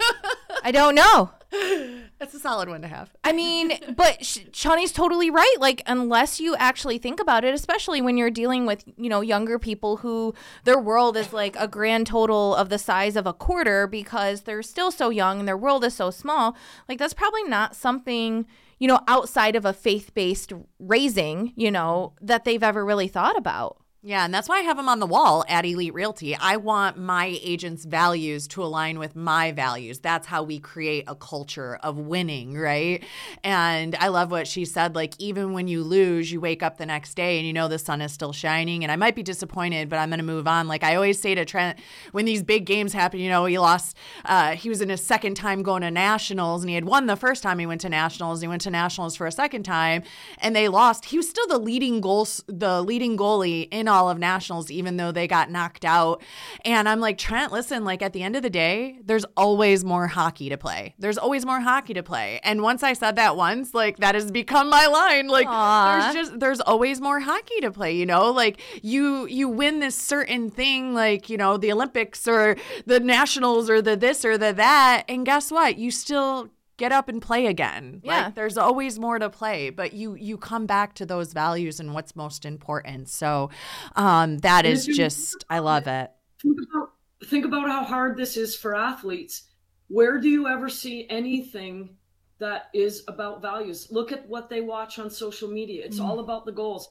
[0.63, 1.31] I don't know.
[2.19, 3.11] That's a solid one to have.
[3.25, 5.57] I mean, but Sh- Shawnee's totally right.
[5.59, 9.59] Like, unless you actually think about it, especially when you're dealing with, you know, younger
[9.59, 13.87] people who their world is like a grand total of the size of a quarter
[13.87, 16.57] because they're still so young and their world is so small.
[16.89, 18.47] Like, that's probably not something,
[18.79, 23.37] you know, outside of a faith based raising, you know, that they've ever really thought
[23.37, 23.79] about.
[24.07, 26.37] Yeah, and that's why I have them on the wall at Elite Realty.
[26.37, 29.99] I want my agents' values to align with my values.
[30.01, 33.03] That's how we create a culture of winning, right?
[33.43, 36.85] And I love what she said like, even when you lose, you wake up the
[36.85, 38.85] next day and you know the sun is still shining.
[38.85, 40.69] And I might be disappointed, but I'm going to move on.
[40.69, 41.79] Like I always say to Trent,
[42.13, 45.35] when these big games happen, you know, he lost, uh, he was in his second
[45.35, 48.43] time going to nationals and he had won the first time he went to nationals.
[48.43, 50.03] He went to nationals for a second time
[50.41, 51.07] and they lost.
[51.07, 55.13] He was still the leading goals, the leading goalie in all of nationals, even though
[55.13, 56.21] they got knocked out.
[56.65, 60.09] And I'm like, Trent, listen, like at the end of the day, there's always more
[60.09, 60.95] hockey to play.
[60.99, 62.41] There's always more hockey to play.
[62.43, 65.29] And once I said that once, like that has become my line.
[65.29, 66.03] Like Aww.
[66.03, 68.33] there's just there's always more hockey to play, you know?
[68.33, 73.71] Like you you win this certain thing, like, you know, the Olympics or the nationals
[73.71, 75.05] or the this or the that.
[75.09, 75.79] And guess what?
[75.79, 78.01] You still get up and play again.
[78.03, 78.25] Yeah.
[78.25, 81.95] Like there's always more to play, but you you come back to those values and
[81.95, 83.09] what's most important.
[83.09, 83.51] So
[83.97, 86.11] um that is just I love it.
[86.41, 86.93] Think about,
[87.27, 89.45] think about how hard this is for athletes.
[89.89, 91.97] Where do you ever see anything
[92.39, 93.89] that is about values?
[93.91, 95.85] Look at what they watch on social media.
[95.85, 96.91] It's mm all about the goals.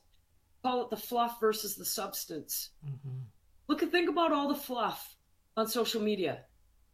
[0.63, 2.69] Call it the fluff versus the substance.
[2.85, 3.19] Mm-hmm.
[3.67, 5.15] Look at think about all the fluff
[5.57, 6.45] on social media.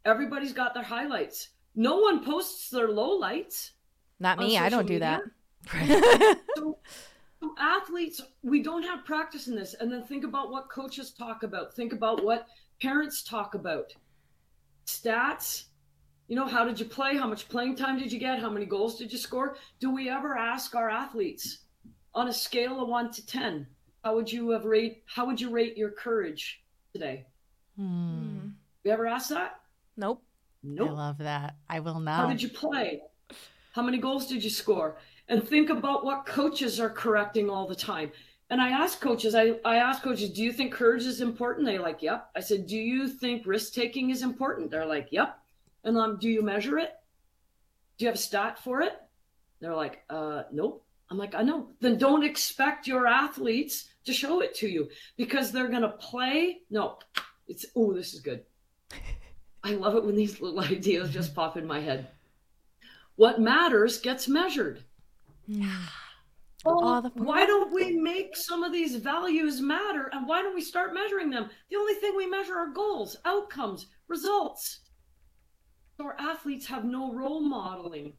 [0.06, 1.50] Everybody's got their highlights
[1.80, 3.72] no one posts their lowlights.
[4.20, 4.58] Not me.
[4.58, 5.22] I don't do that.
[6.58, 6.78] so,
[7.42, 9.76] so athletes, we don't have practice in this.
[9.80, 11.74] And then think about what coaches talk about.
[11.74, 12.48] Think about what
[12.82, 13.94] parents talk about.
[14.88, 15.68] Stats.
[16.28, 17.16] You know, how did you play?
[17.16, 18.40] How much playing time did you get?
[18.40, 19.56] How many goals did you score?
[19.80, 21.60] Do we ever ask our athletes
[22.14, 23.66] on a scale of one to ten?
[24.04, 25.04] How would you have rate?
[25.06, 26.62] How would you rate your courage
[26.92, 27.26] today?
[27.78, 28.50] Hmm.
[28.84, 29.62] You ever ask that?
[29.96, 30.22] Nope.
[30.64, 30.90] Nope.
[30.90, 31.56] I love that.
[31.70, 32.22] I will not.
[32.22, 33.02] How did you play?
[33.74, 34.98] How many goals did you score?
[35.28, 38.12] And think about what coaches are correcting all the time.
[38.50, 41.68] And I ask coaches, I, I ask coaches, do you think courage is important?
[41.68, 42.30] They're like, yep.
[42.36, 44.72] I said, do you think risk taking is important?
[44.72, 45.38] They're like, yep.
[45.84, 46.92] And um, do you measure it?
[47.98, 48.94] Do you have a stat for it?
[49.60, 50.84] They're like, uh, nope.
[51.12, 51.70] I'm like, I know.
[51.80, 56.60] Then don't expect your athletes to show it to you because they're going to play.
[56.70, 56.98] No,
[57.48, 58.44] it's, oh, this is good.
[59.64, 62.10] I love it when these little ideas just pop in my head.
[63.16, 64.84] What matters gets measured.
[66.66, 70.94] Oh, why don't we make some of these values matter and why don't we start
[70.94, 71.50] measuring them?
[71.70, 74.82] The only thing we measure are goals, outcomes, results.
[75.96, 78.14] So our athletes have no role modeling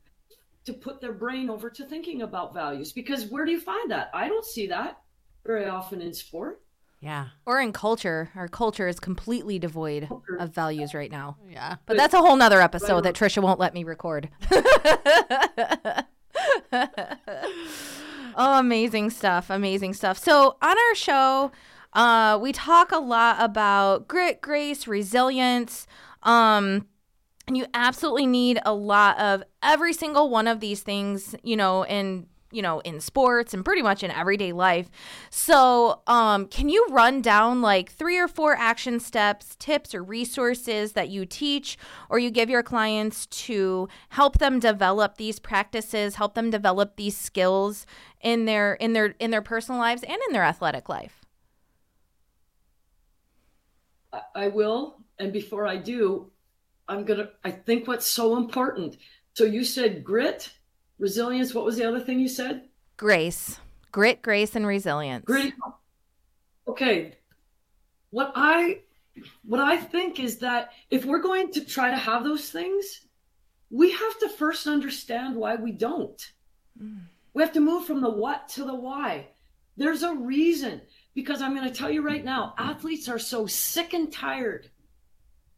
[0.65, 4.11] to put their brain over to thinking about values because where do you find that?
[4.15, 5.01] I don't see that
[5.45, 6.63] very often in sport.
[7.01, 7.29] Yeah.
[7.47, 8.31] Or in culture.
[8.35, 10.09] Our culture is completely devoid
[10.39, 11.39] of values right now.
[11.49, 11.77] Yeah.
[11.87, 14.29] But that's a whole nother episode that Trisha won't let me record.
[18.37, 19.49] oh, amazing stuff.
[19.49, 20.19] Amazing stuff.
[20.19, 21.53] So on our show,
[21.95, 25.87] uh, we talk a lot about grit, grace, resilience.
[26.23, 26.87] Um,
[27.47, 31.85] and you absolutely need a lot of every single one of these things, you know,
[31.87, 34.91] in you know, in sports and pretty much in everyday life.
[35.31, 40.93] So, um, can you run down like three or four action steps, tips, or resources
[40.93, 41.79] that you teach
[42.09, 47.17] or you give your clients to help them develop these practices, help them develop these
[47.17, 47.87] skills
[48.21, 51.25] in their in their in their personal lives and in their athletic life?
[54.35, 56.31] I will, and before I do,
[56.89, 57.31] I'm gonna.
[57.45, 58.97] I think what's so important.
[59.35, 60.51] So you said grit
[61.01, 61.55] resilience.
[61.55, 62.69] What was the other thing you said?
[62.97, 63.59] Grace.
[63.91, 65.25] Grit, grace, and resilience.
[65.25, 65.53] Gritty.
[66.69, 67.17] Okay.
[68.11, 68.83] What I
[69.45, 73.07] what I think is that if we're going to try to have those things,
[73.71, 76.33] we have to first understand why we don't.
[76.81, 77.01] Mm.
[77.35, 79.29] We have to move from the what to the why.
[79.77, 80.81] There's a reason
[81.15, 84.71] because I'm going to tell you right now, athletes are so sick and tired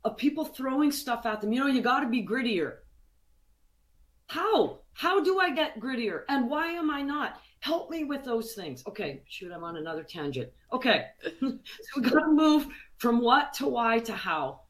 [0.04, 1.52] of people throwing stuff at them.
[1.52, 2.76] You know, you got to be grittier.
[4.26, 4.81] How?
[4.94, 6.22] How do I get grittier?
[6.28, 7.40] And why am I not?
[7.60, 8.82] Help me with those things.
[8.86, 10.50] Okay, shoot, I'm on another tangent.
[10.72, 11.06] Okay,
[11.40, 11.58] so
[11.96, 12.66] we got to move
[12.98, 14.62] from what to why to how.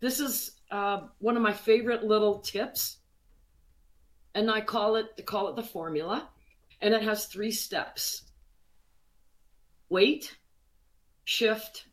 [0.00, 2.98] This is uh, one of my favorite little tips,
[4.34, 6.28] and I call it call it the formula,
[6.82, 8.24] and it has three steps:
[9.88, 10.36] wait,
[11.24, 11.86] shift,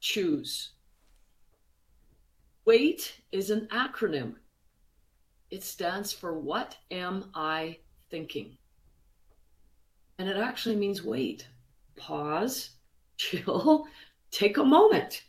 [0.00, 0.70] choose.
[2.64, 4.36] WAIT is an acronym.
[5.54, 7.78] It stands for What Am I
[8.10, 8.58] Thinking?
[10.18, 11.46] And it actually means wait,
[11.94, 12.70] pause,
[13.18, 13.86] chill,
[14.32, 15.22] take a moment.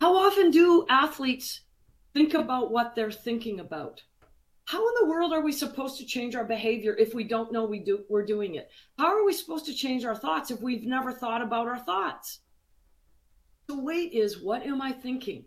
[0.00, 1.60] How often do athletes
[2.14, 4.02] think about what they're thinking about?
[4.64, 7.64] How in the world are we supposed to change our behavior if we don't know
[7.64, 8.72] we do we're doing it?
[8.98, 12.40] How are we supposed to change our thoughts if we've never thought about our thoughts?
[13.68, 15.44] The wait is what am I thinking?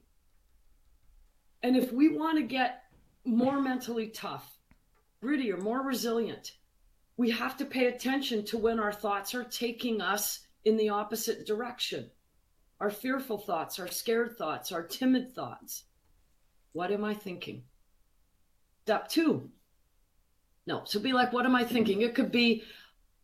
[1.62, 2.83] And if we want to get
[3.26, 4.58] more mentally tough,
[5.24, 6.54] grittier, more resilient,
[7.18, 11.46] we have to pay attention to when our thoughts are taking us in the opposite
[11.46, 12.10] direction.
[12.80, 15.84] Our fearful thoughts, our scared thoughts, our timid thoughts.
[16.74, 17.64] What am I thinking?
[18.84, 19.50] Step two.
[20.66, 22.02] No, so be like, what am I thinking?
[22.02, 22.64] It could be,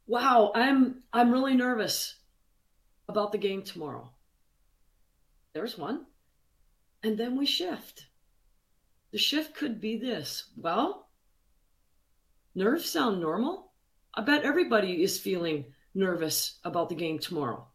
[0.08, 2.16] wow, I'm I'm really nervous
[3.08, 4.12] about the game tomorrow.
[5.54, 6.06] There's one.
[7.02, 8.06] And then we shift.
[9.12, 10.46] The shift could be this.
[10.56, 11.10] Well,
[12.56, 13.72] nerves sound normal.
[14.14, 17.68] I bet everybody is feeling nervous about the game tomorrow.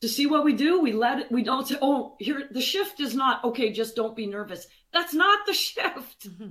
[0.00, 3.00] To see what we do, we let it, we don't say, oh, here, the shift
[3.00, 4.66] is not, okay, just don't be nervous.
[4.92, 6.28] That's not the shift.
[6.28, 6.50] Mm-hmm.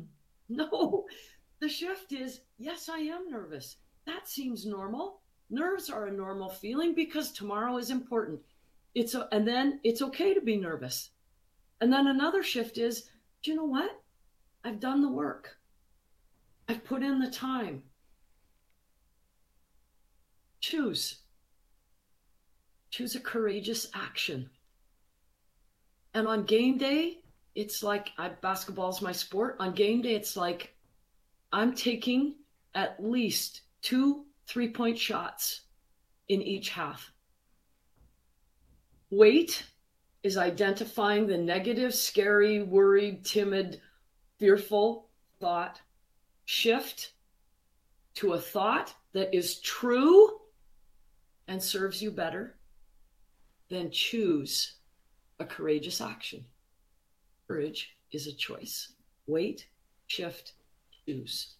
[0.49, 1.05] No,
[1.59, 3.77] the shift is, yes, I am nervous.
[4.05, 5.21] That seems normal.
[5.49, 8.39] Nerves are a normal feeling because tomorrow is important.
[8.95, 11.09] It's a, and then it's okay to be nervous.
[11.79, 13.09] And then another shift is,
[13.41, 13.91] do you know what?
[14.63, 15.57] I've done the work.
[16.67, 17.83] I've put in the time.
[20.61, 21.19] Choose.
[22.89, 24.49] Choose a courageous action.
[26.13, 27.19] And on game day,
[27.55, 29.57] it's like I, basketball's my sport.
[29.59, 30.73] On game day, it's like
[31.51, 32.35] I'm taking
[32.75, 35.61] at least two three point shots
[36.29, 37.11] in each half.
[39.09, 39.65] Wait
[40.23, 43.81] is identifying the negative, scary, worried, timid,
[44.43, 45.07] fearful
[45.39, 45.79] thought
[46.43, 47.13] shift
[48.13, 50.31] to a thought that is true
[51.47, 52.57] and serves you better,
[53.69, 54.73] then choose
[55.39, 56.43] a courageous action.
[57.47, 58.91] Courage is a choice.
[59.27, 59.67] Wait,
[60.07, 60.51] shift,
[61.05, 61.53] choose.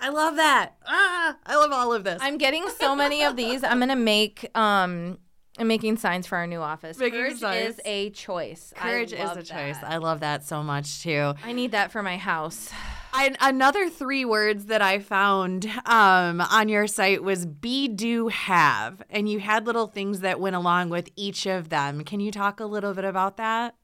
[0.00, 0.72] I love that.
[0.88, 2.18] Ah, I love all of this.
[2.20, 3.62] I'm getting so many of these.
[3.62, 5.18] I'm gonna make um
[5.56, 6.98] I'm making signs for our new office.
[6.98, 7.74] Making Courage signs.
[7.74, 8.72] is a choice.
[8.76, 9.44] Courage is a that.
[9.44, 9.76] choice.
[9.84, 11.34] I love that so much too.
[11.44, 12.72] I need that for my house.
[13.16, 19.02] I, another three words that I found um, on your site was be, do, have.
[19.08, 22.02] And you had little things that went along with each of them.
[22.02, 23.76] Can you talk a little bit about that?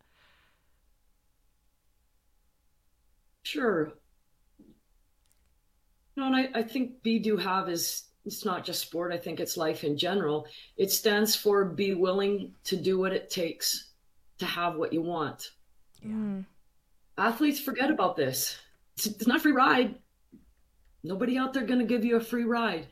[3.45, 3.93] Sure.
[6.17, 9.13] No, and I, I think be, do, have is it's not just sport.
[9.13, 10.47] I think it's life in general.
[10.77, 13.89] It stands for be willing to do what it takes
[14.39, 15.51] to have what you want.
[16.01, 16.13] Yeah.
[16.13, 16.45] Mm.
[17.19, 18.57] Athletes forget about this.
[18.97, 19.97] It's, it's not free ride.
[21.03, 22.87] Nobody out there going to give you a free ride.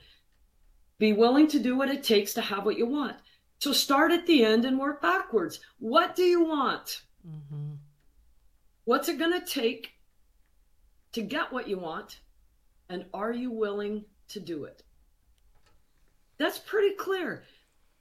[0.98, 3.16] Be willing to do what it takes to have what you want.
[3.60, 5.60] So start at the end and work backwards.
[5.78, 7.02] What do you want?
[7.24, 7.74] Mm-hmm.
[8.86, 9.92] What's it going to take
[11.12, 12.18] to get what you want?
[12.88, 14.82] And are you willing to do it?
[16.38, 17.42] That's pretty clear.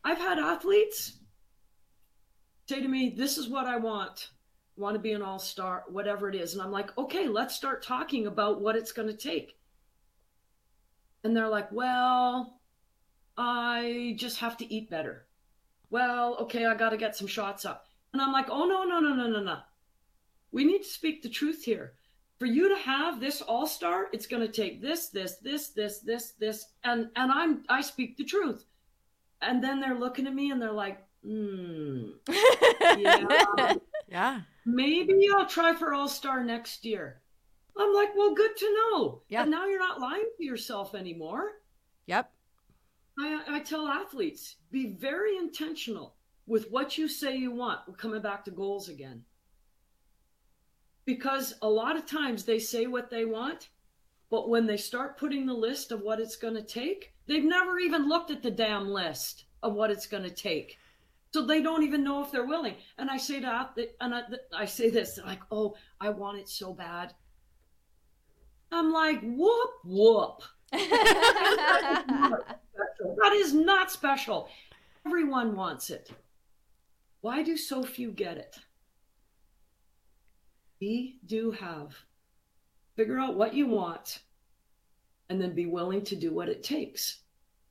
[0.04, 1.18] I've had athletes
[2.68, 4.30] say to me, This is what I want.
[4.76, 6.54] Want to be an all star, whatever it is.
[6.54, 9.58] And I'm like, Okay, let's start talking about what it's going to take.
[11.24, 12.60] And they're like, Well,
[13.38, 15.26] I just have to eat better.
[15.90, 17.86] Well, okay, I got to get some shots up.
[18.14, 19.60] And I'm like, Oh, no, no, no, no, no, no.
[20.52, 21.94] We need to speak the truth here
[22.40, 26.34] for you to have this all-star it's going to take this this this this this
[26.40, 28.66] this and and i'm i speak the truth.
[29.40, 32.10] And then they're looking at me and they're like hmm
[32.98, 33.76] yeah.
[34.08, 34.42] Yeah.
[34.66, 37.22] Maybe i'll try for all-star next year.
[37.78, 39.22] I'm like well good to know.
[39.30, 39.44] Yeah.
[39.44, 41.52] And now you're not lying to yourself anymore.
[42.08, 42.32] Yep.
[43.20, 46.16] I, I tell athletes be very intentional
[46.46, 47.82] with what you say you want.
[47.88, 49.24] We're coming back to goals again.
[51.08, 53.70] Because a lot of times they say what they want,
[54.30, 57.80] but when they start putting the list of what it's going to take, they've never
[57.80, 60.78] even looked at the damn list of what it's going to take.
[61.34, 62.76] So they don't even know if they're willing.
[62.98, 63.70] And I say to
[64.02, 67.14] and I, I say this like, "Oh, I want it so bad."
[68.70, 70.42] I'm like, "Whoop whoop."
[70.72, 72.44] that
[73.34, 74.50] is not special.
[75.06, 76.12] Everyone wants it.
[77.22, 78.58] Why do so few get it?
[80.80, 81.96] We do have.
[82.96, 84.20] Figure out what you want
[85.30, 87.20] and then be willing to do what it takes.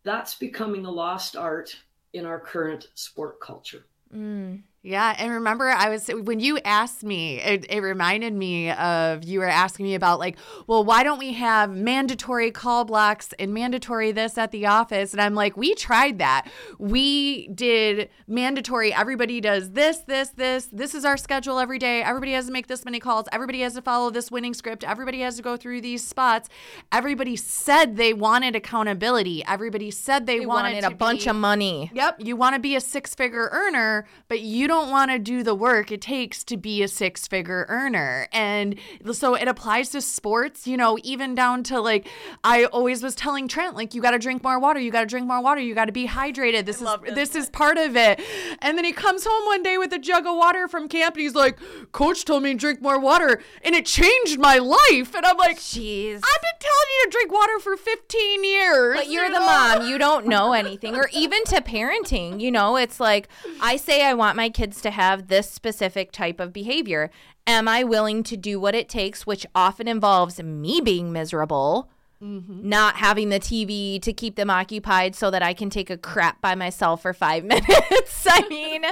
[0.03, 1.77] That's becoming a lost art
[2.13, 3.87] in our current sport culture.
[4.15, 4.63] Mm.
[4.87, 9.41] Yeah, and remember, I was when you asked me, it, it, reminded me of you
[9.41, 14.13] were asking me about like, well, why don't we have mandatory call blocks and mandatory
[14.13, 15.11] this at the office?
[15.11, 16.49] And I'm like, we tried that.
[16.79, 18.95] We did mandatory.
[18.95, 20.67] Everybody does this, this, this.
[20.71, 22.05] This is our schedule every day.
[22.05, 23.27] Everybody has to make this many calls.
[23.33, 24.85] Everybody has to follow this winning script.
[24.85, 26.49] Everybody has to go through these spots.
[26.93, 29.45] Everybody said they wanted accountability.
[29.49, 31.91] Everybody said they, they wanted, wanted a bunch be, of money.
[31.93, 35.43] Yep, you want to be a six-figure earner, but you don't don't want to do
[35.43, 38.29] the work it takes to be a six figure earner.
[38.33, 38.77] And
[39.13, 42.07] so it applies to sports, you know, even down to like,
[42.45, 44.79] I always was telling Trent, like, you got to drink more water.
[44.79, 45.61] You got to drink more water.
[45.61, 46.67] You got to be hydrated.
[46.67, 48.21] This I is, this, is part of it.
[48.61, 51.23] And then he comes home one day with a jug of water from camp and
[51.23, 51.59] he's like,
[51.93, 55.15] Coach told me to drink more water and it changed my life.
[55.15, 56.17] And I'm like, Jeez.
[56.17, 58.97] I've been telling you to drink water for 15 years.
[58.97, 59.89] But you're the mom.
[59.89, 60.97] You don't know anything.
[60.97, 63.29] Or even to parenting, you know, it's like,
[63.63, 67.11] I say I want my kids kids to have this specific type of behavior.
[67.47, 71.89] Am I willing to do what it takes, which often involves me being miserable,
[72.21, 72.69] mm-hmm.
[72.69, 76.41] not having the TV to keep them occupied so that I can take a crap
[76.41, 78.27] by myself for five minutes?
[78.29, 78.85] I mean,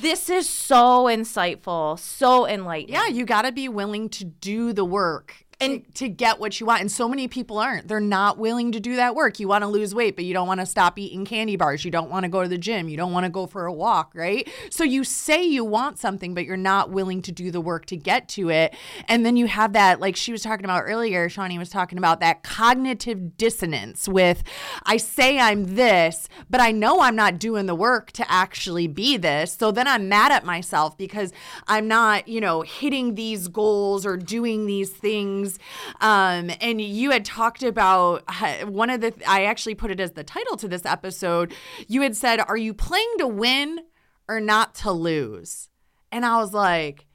[0.00, 2.94] this is so insightful, so enlightening.
[2.94, 6.66] Yeah, you got to be willing to do the work and to get what you
[6.66, 6.80] want.
[6.80, 7.88] And so many people aren't.
[7.88, 9.38] They're not willing to do that work.
[9.38, 11.84] You want to lose weight, but you don't want to stop eating candy bars.
[11.84, 12.88] You don't want to go to the gym.
[12.88, 14.48] You don't want to go for a walk, right?
[14.70, 17.96] So you say you want something, but you're not willing to do the work to
[17.96, 18.74] get to it.
[19.08, 22.20] And then you have that, like she was talking about earlier, Shawnee was talking about
[22.20, 24.42] that cognitive dissonance with
[24.84, 29.16] I say I'm this, but I know I'm not doing the work to actually be
[29.16, 29.52] this.
[29.52, 31.32] So then I'm mad at myself because
[31.68, 35.51] I'm not, you know, hitting these goals or doing these things
[36.00, 38.22] um, and you had talked about
[38.66, 41.52] one of the, I actually put it as the title to this episode.
[41.88, 43.80] You had said, Are you playing to win
[44.28, 45.68] or not to lose?
[46.10, 47.06] And I was like,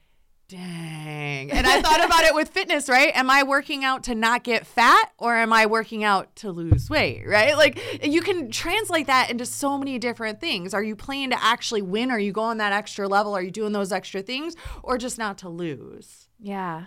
[0.50, 1.52] Dang.
[1.52, 3.12] And I thought about it with fitness, right?
[3.14, 6.90] Am I working out to not get fat or am I working out to lose
[6.90, 7.58] weight, right?
[7.58, 10.74] Like you can translate that into so many different things.
[10.74, 12.12] Are you playing to actually win?
[12.12, 13.36] Are you going that extra level?
[13.36, 16.30] Are you doing those extra things or just not to lose?
[16.40, 16.86] Yeah.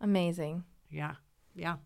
[0.00, 0.64] Amazing.
[0.90, 1.14] Yeah.
[1.54, 1.76] Yeah.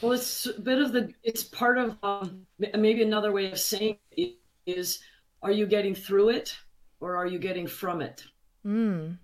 [0.00, 3.98] Well, it's a bit of the, it's part of um, maybe another way of saying
[4.12, 4.36] it
[4.66, 5.00] is
[5.42, 6.56] are you getting through it
[7.00, 8.24] or are you getting from it?
[8.66, 9.18] Mm.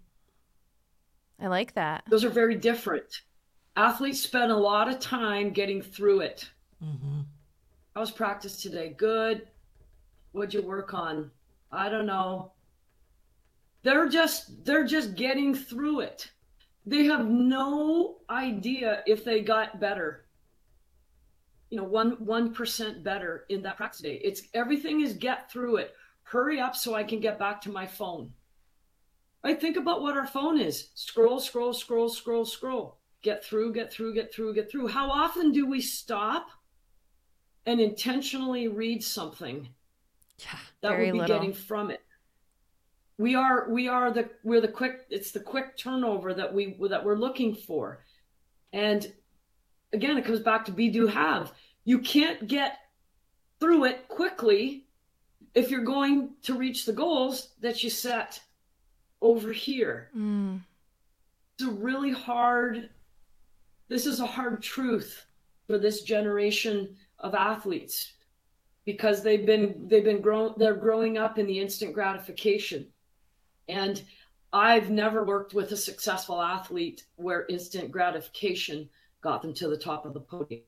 [1.41, 2.05] I like that.
[2.09, 3.23] Those are very different.
[3.77, 6.49] Athletes spend a lot of time getting through it.
[6.85, 7.21] Mm-hmm.
[7.95, 8.95] How was practice today?
[8.97, 9.49] Good.
[10.33, 11.31] What'd you work on?
[11.71, 12.53] I don't know.
[13.83, 16.31] They're just they're just getting through it
[16.85, 20.27] they have no idea if they got better.
[21.71, 24.21] You know one one percent better in that practice day.
[24.23, 25.95] It's everything is get through it.
[26.25, 28.33] Hurry up so i can get back to my phone.
[29.45, 29.61] Right?
[29.61, 30.91] Think about what our phone is.
[30.95, 32.99] Scroll scroll scroll scroll scroll.
[33.23, 34.89] Get through get through get through get through.
[34.89, 36.49] How often do we stop
[37.65, 39.69] and intentionally read something
[40.39, 41.39] yeah, that we'll be little.
[41.39, 42.01] getting from it
[43.23, 47.05] we are we are the we're the quick it's the quick turnover that we that
[47.05, 48.05] we're looking for.
[48.73, 49.13] And
[49.93, 51.53] again it comes back to be do have.
[51.85, 52.79] You can't get
[53.61, 54.87] through it quickly
[55.55, 58.41] if you're going to reach the goals that you set
[59.21, 60.11] over here.
[60.17, 60.61] Mm.
[61.55, 62.91] it's a really hard
[63.89, 65.27] this is a hard truth
[65.69, 68.15] for this generation of athletes
[68.85, 72.87] because they've been they've been grown they're growing up in the instant gratification
[73.73, 74.03] and
[74.53, 78.89] I've never worked with a successful athlete where instant gratification
[79.23, 80.63] got them to the top of the podium.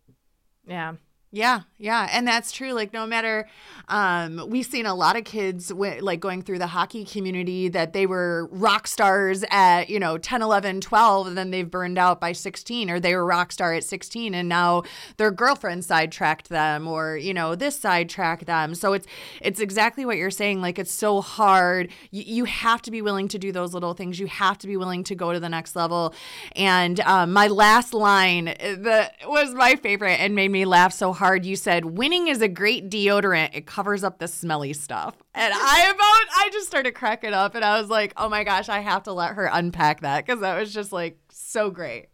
[0.67, 0.95] Yeah.
[1.35, 2.73] Yeah, yeah, and that's true.
[2.75, 3.49] Like no matter,
[3.89, 7.93] um, we've seen a lot of kids w- like going through the hockey community that
[7.93, 12.21] they were rock stars at you know 10, 11, 12, and then they've burned out
[12.21, 14.85] by 16, or they were rock star at 16, and now
[15.17, 18.77] their girlfriend sidetracked them, or you know this sidetracked them.
[18.77, 19.09] So it's
[19.41, 20.61] it's exactly what you're saying.
[20.61, 21.91] Like it's so hard.
[22.13, 24.21] You, you have to be willing to do those little things.
[24.21, 26.15] You have to be willing to go to the next level.
[26.55, 31.24] And um, my last line that was my favorite and made me laugh so hard
[31.25, 33.49] hard, you said winning is a great deodorant.
[33.55, 35.15] It covers up the smelly stuff.
[35.35, 38.69] And I about I just started cracking up and I was like, "Oh my gosh,
[38.69, 42.09] I have to let her unpack that cuz that was just like so great."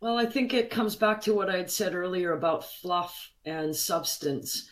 [0.00, 3.76] Well, I think it comes back to what I had said earlier about fluff and
[3.76, 4.68] substance.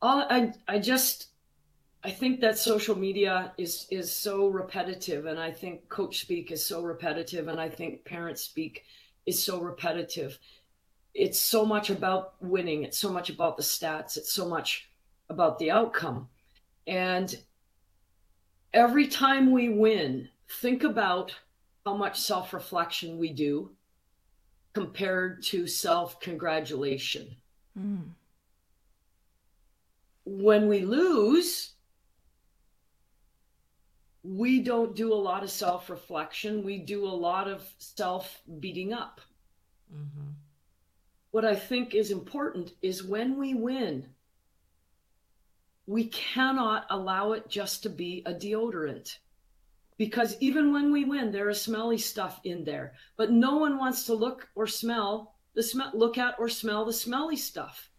[0.00, 1.26] All I I just
[2.04, 6.64] I think that social media is is so repetitive, and I think coach speak is
[6.64, 8.84] so repetitive, and I think parent speak
[9.26, 10.38] is so repetitive.
[11.14, 12.84] It's so much about winning.
[12.84, 14.16] It's so much about the stats.
[14.16, 14.88] It's so much
[15.28, 16.28] about the outcome.
[16.86, 17.36] And
[18.72, 20.28] every time we win,
[20.60, 21.34] think about
[21.84, 23.70] how much self reflection we do
[24.72, 27.26] compared to self congratulation.
[27.78, 28.10] Mm.
[30.24, 31.72] When we lose,
[34.28, 36.62] we don't do a lot of self reflection.
[36.62, 39.20] We do a lot of self beating up.
[39.94, 40.32] Mm-hmm.
[41.30, 44.06] What I think is important is when we win,
[45.86, 49.16] we cannot allow it just to be a deodorant.
[49.96, 52.92] Because even when we win, there is smelly stuff in there.
[53.16, 56.92] But no one wants to look or smell the smell look at or smell the
[56.92, 57.90] smelly stuff.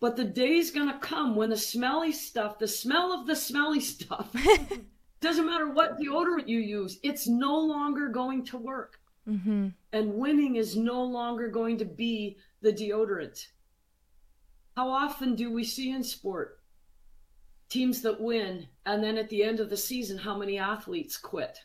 [0.00, 4.34] But the day's gonna come when the smelly stuff, the smell of the smelly stuff
[5.20, 9.00] Doesn't matter what deodorant you use, it's no longer going to work.
[9.28, 9.68] Mm-hmm.
[9.92, 13.46] And winning is no longer going to be the deodorant.
[14.76, 16.60] How often do we see in sport
[17.68, 21.58] teams that win, and then at the end of the season, how many athletes quit?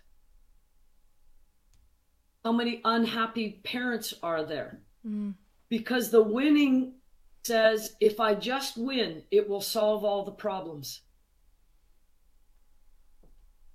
[2.43, 4.81] How many unhappy parents are there?
[5.07, 5.35] Mm.
[5.69, 6.95] Because the winning
[7.43, 11.01] says, if I just win, it will solve all the problems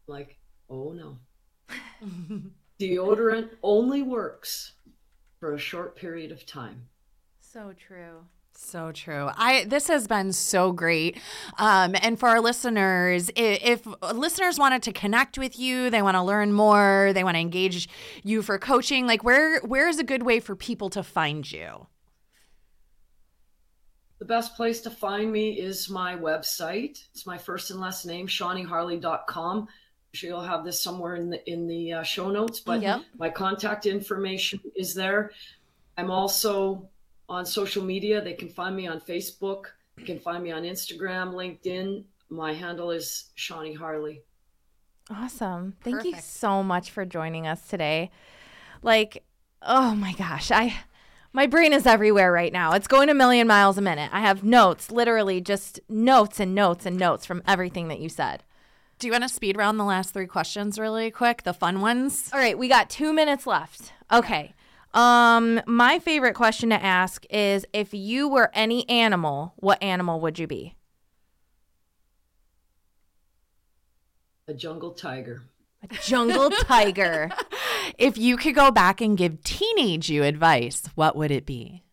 [0.08, 0.38] like,
[0.70, 1.18] oh no.
[2.80, 4.72] Deodorant only works
[5.40, 6.88] for a short period of time.
[7.40, 8.24] So true.
[8.54, 9.30] So true.
[9.36, 11.18] I this has been so great.
[11.58, 16.16] Um, and for our listeners, if, if, listeners wanted to connect with you, they want
[16.16, 17.88] to learn more, they want to engage
[18.24, 21.86] you for coaching, like where where is a good way for people to find you?
[24.18, 26.98] The best place to find me is my website.
[27.12, 29.68] It's my first and last name, shawneeharle.com
[30.18, 33.02] sure you'll have this somewhere in the in the uh, show notes but yep.
[33.18, 35.30] my contact information is there
[35.96, 36.88] i'm also
[37.28, 39.66] on social media they can find me on facebook
[39.96, 44.16] they can find me on instagram linkedin my handle is shawnee harle
[45.10, 46.16] awesome thank Perfect.
[46.16, 48.10] you so much for joining us today
[48.82, 49.24] like
[49.62, 50.74] oh my gosh i
[51.30, 52.72] my brain is everywhere right now.
[52.72, 54.10] It's going a million miles a minute.
[54.14, 58.42] I have notes, literally just notes and notes and notes from everything that you said.
[58.98, 61.44] Do you want to speed round the last three questions really quick?
[61.44, 62.30] The fun ones?
[62.32, 63.92] All right, we got two minutes left.
[64.12, 64.54] Okay.
[64.92, 70.38] Um, my favorite question to ask is if you were any animal, what animal would
[70.40, 70.74] you be?
[74.48, 75.42] A jungle tiger.
[75.88, 77.30] A jungle tiger.
[77.98, 81.84] if you could go back and give teenage you advice, what would it be?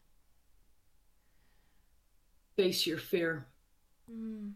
[2.55, 3.45] Face your fear.
[4.11, 4.53] Mm,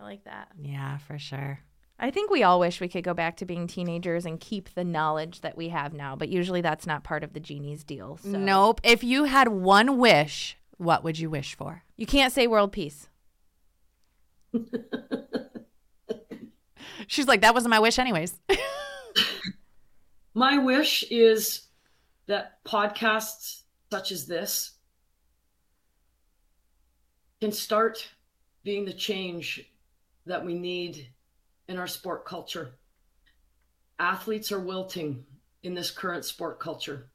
[0.00, 0.48] I like that.
[0.60, 1.60] Yeah, for sure.
[2.00, 4.84] I think we all wish we could go back to being teenagers and keep the
[4.84, 8.18] knowledge that we have now, but usually that's not part of the genie's deal.
[8.22, 8.30] So.
[8.30, 8.80] Nope.
[8.84, 11.82] If you had one wish, what would you wish for?
[11.96, 13.08] You can't say world peace.
[17.08, 18.38] She's like, that wasn't my wish, anyways.
[20.34, 21.62] my wish is
[22.26, 24.72] that podcasts such as this
[27.40, 28.08] can start
[28.62, 29.68] being the change
[30.26, 31.08] that we need
[31.68, 32.72] in our sport culture.
[33.98, 35.24] Athletes are wilting
[35.62, 37.10] in this current sport culture.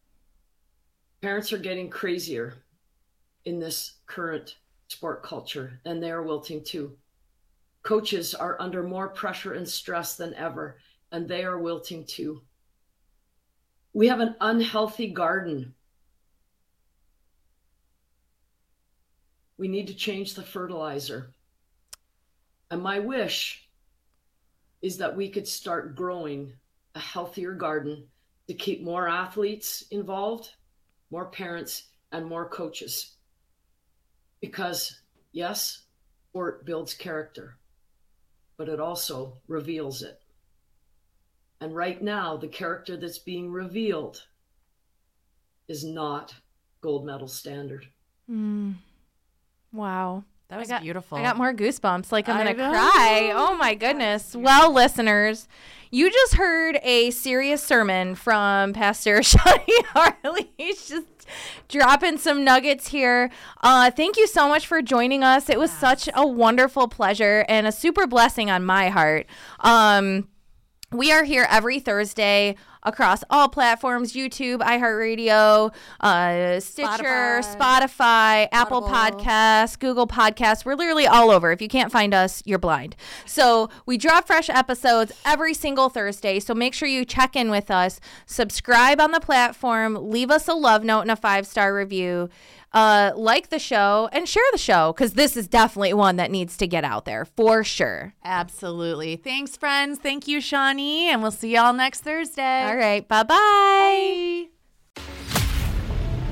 [1.21, 2.63] Parents are getting crazier
[3.45, 6.95] in this current sport culture, and they are wilting too.
[7.81, 10.77] Coaches are under more pressure and stress than ever,
[11.11, 12.41] and they are wilting too.
[13.93, 15.73] We have an unhealthy garden.
[19.57, 21.33] We need to change the fertilizer.
[22.71, 23.62] And my wish
[24.83, 26.53] is that we could start growing
[26.93, 28.05] a healthier garden
[28.47, 30.51] to keep more athletes involved,
[31.09, 33.15] more parents, and more coaches.
[34.41, 35.83] Because, yes,
[36.29, 37.57] sport builds character,
[38.57, 40.19] but it also reveals it.
[41.61, 44.21] And right now, the character that's being revealed
[45.69, 46.35] is not
[46.81, 47.87] gold medal standard.
[48.29, 48.75] Mm.
[49.71, 50.25] Wow.
[50.53, 51.17] That was I got, beautiful.
[51.17, 52.11] I got more goosebumps.
[52.11, 53.31] Like I'm gonna cry.
[53.33, 54.35] Oh my goodness.
[54.35, 55.47] Well, listeners,
[55.89, 60.45] you just heard a serious sermon from Pastor Shawnee Harle.
[60.55, 61.07] He's just
[61.69, 63.31] dropping some nuggets here.
[63.61, 65.49] Uh, thank you so much for joining us.
[65.49, 69.25] It was such a wonderful pleasure and a super blessing on my heart.
[69.61, 70.27] Um,
[70.91, 77.83] we are here every Thursday across all platforms YouTube, iHeartRadio, uh, Stitcher, Spotify.
[77.83, 78.81] Spotify, Apple.
[78.83, 80.65] Podcasts, Google Podcasts.
[80.65, 81.51] We're literally all over.
[81.51, 82.95] If you can't find us, you're blind.
[83.25, 86.39] So we drop fresh episodes every single Thursday.
[86.39, 90.53] So make sure you check in with us, subscribe on the platform, leave us a
[90.53, 92.29] love note and a five star review.
[92.73, 96.57] Uh, like the show and share the show because this is definitely one that needs
[96.57, 98.13] to get out there for sure.
[98.25, 99.15] Absolutely.
[99.15, 99.99] Thanks, friends.
[99.99, 101.09] Thank you, Shawnee.
[101.09, 102.63] And we'll see y'all next Thursday.
[102.63, 103.07] All right.
[103.07, 104.47] Bye bye.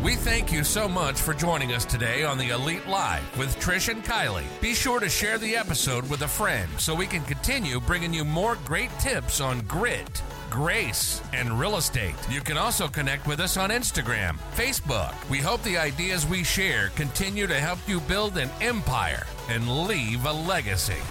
[0.03, 3.87] We thank you so much for joining us today on the Elite Live with Trish
[3.87, 4.41] and Kylie.
[4.59, 8.25] Be sure to share the episode with a friend so we can continue bringing you
[8.25, 12.13] more great tips on grit, grace, and real estate.
[12.29, 15.15] You can also connect with us on Instagram, Facebook.
[15.29, 20.25] We hope the ideas we share continue to help you build an empire and leave
[20.25, 21.01] a legacy.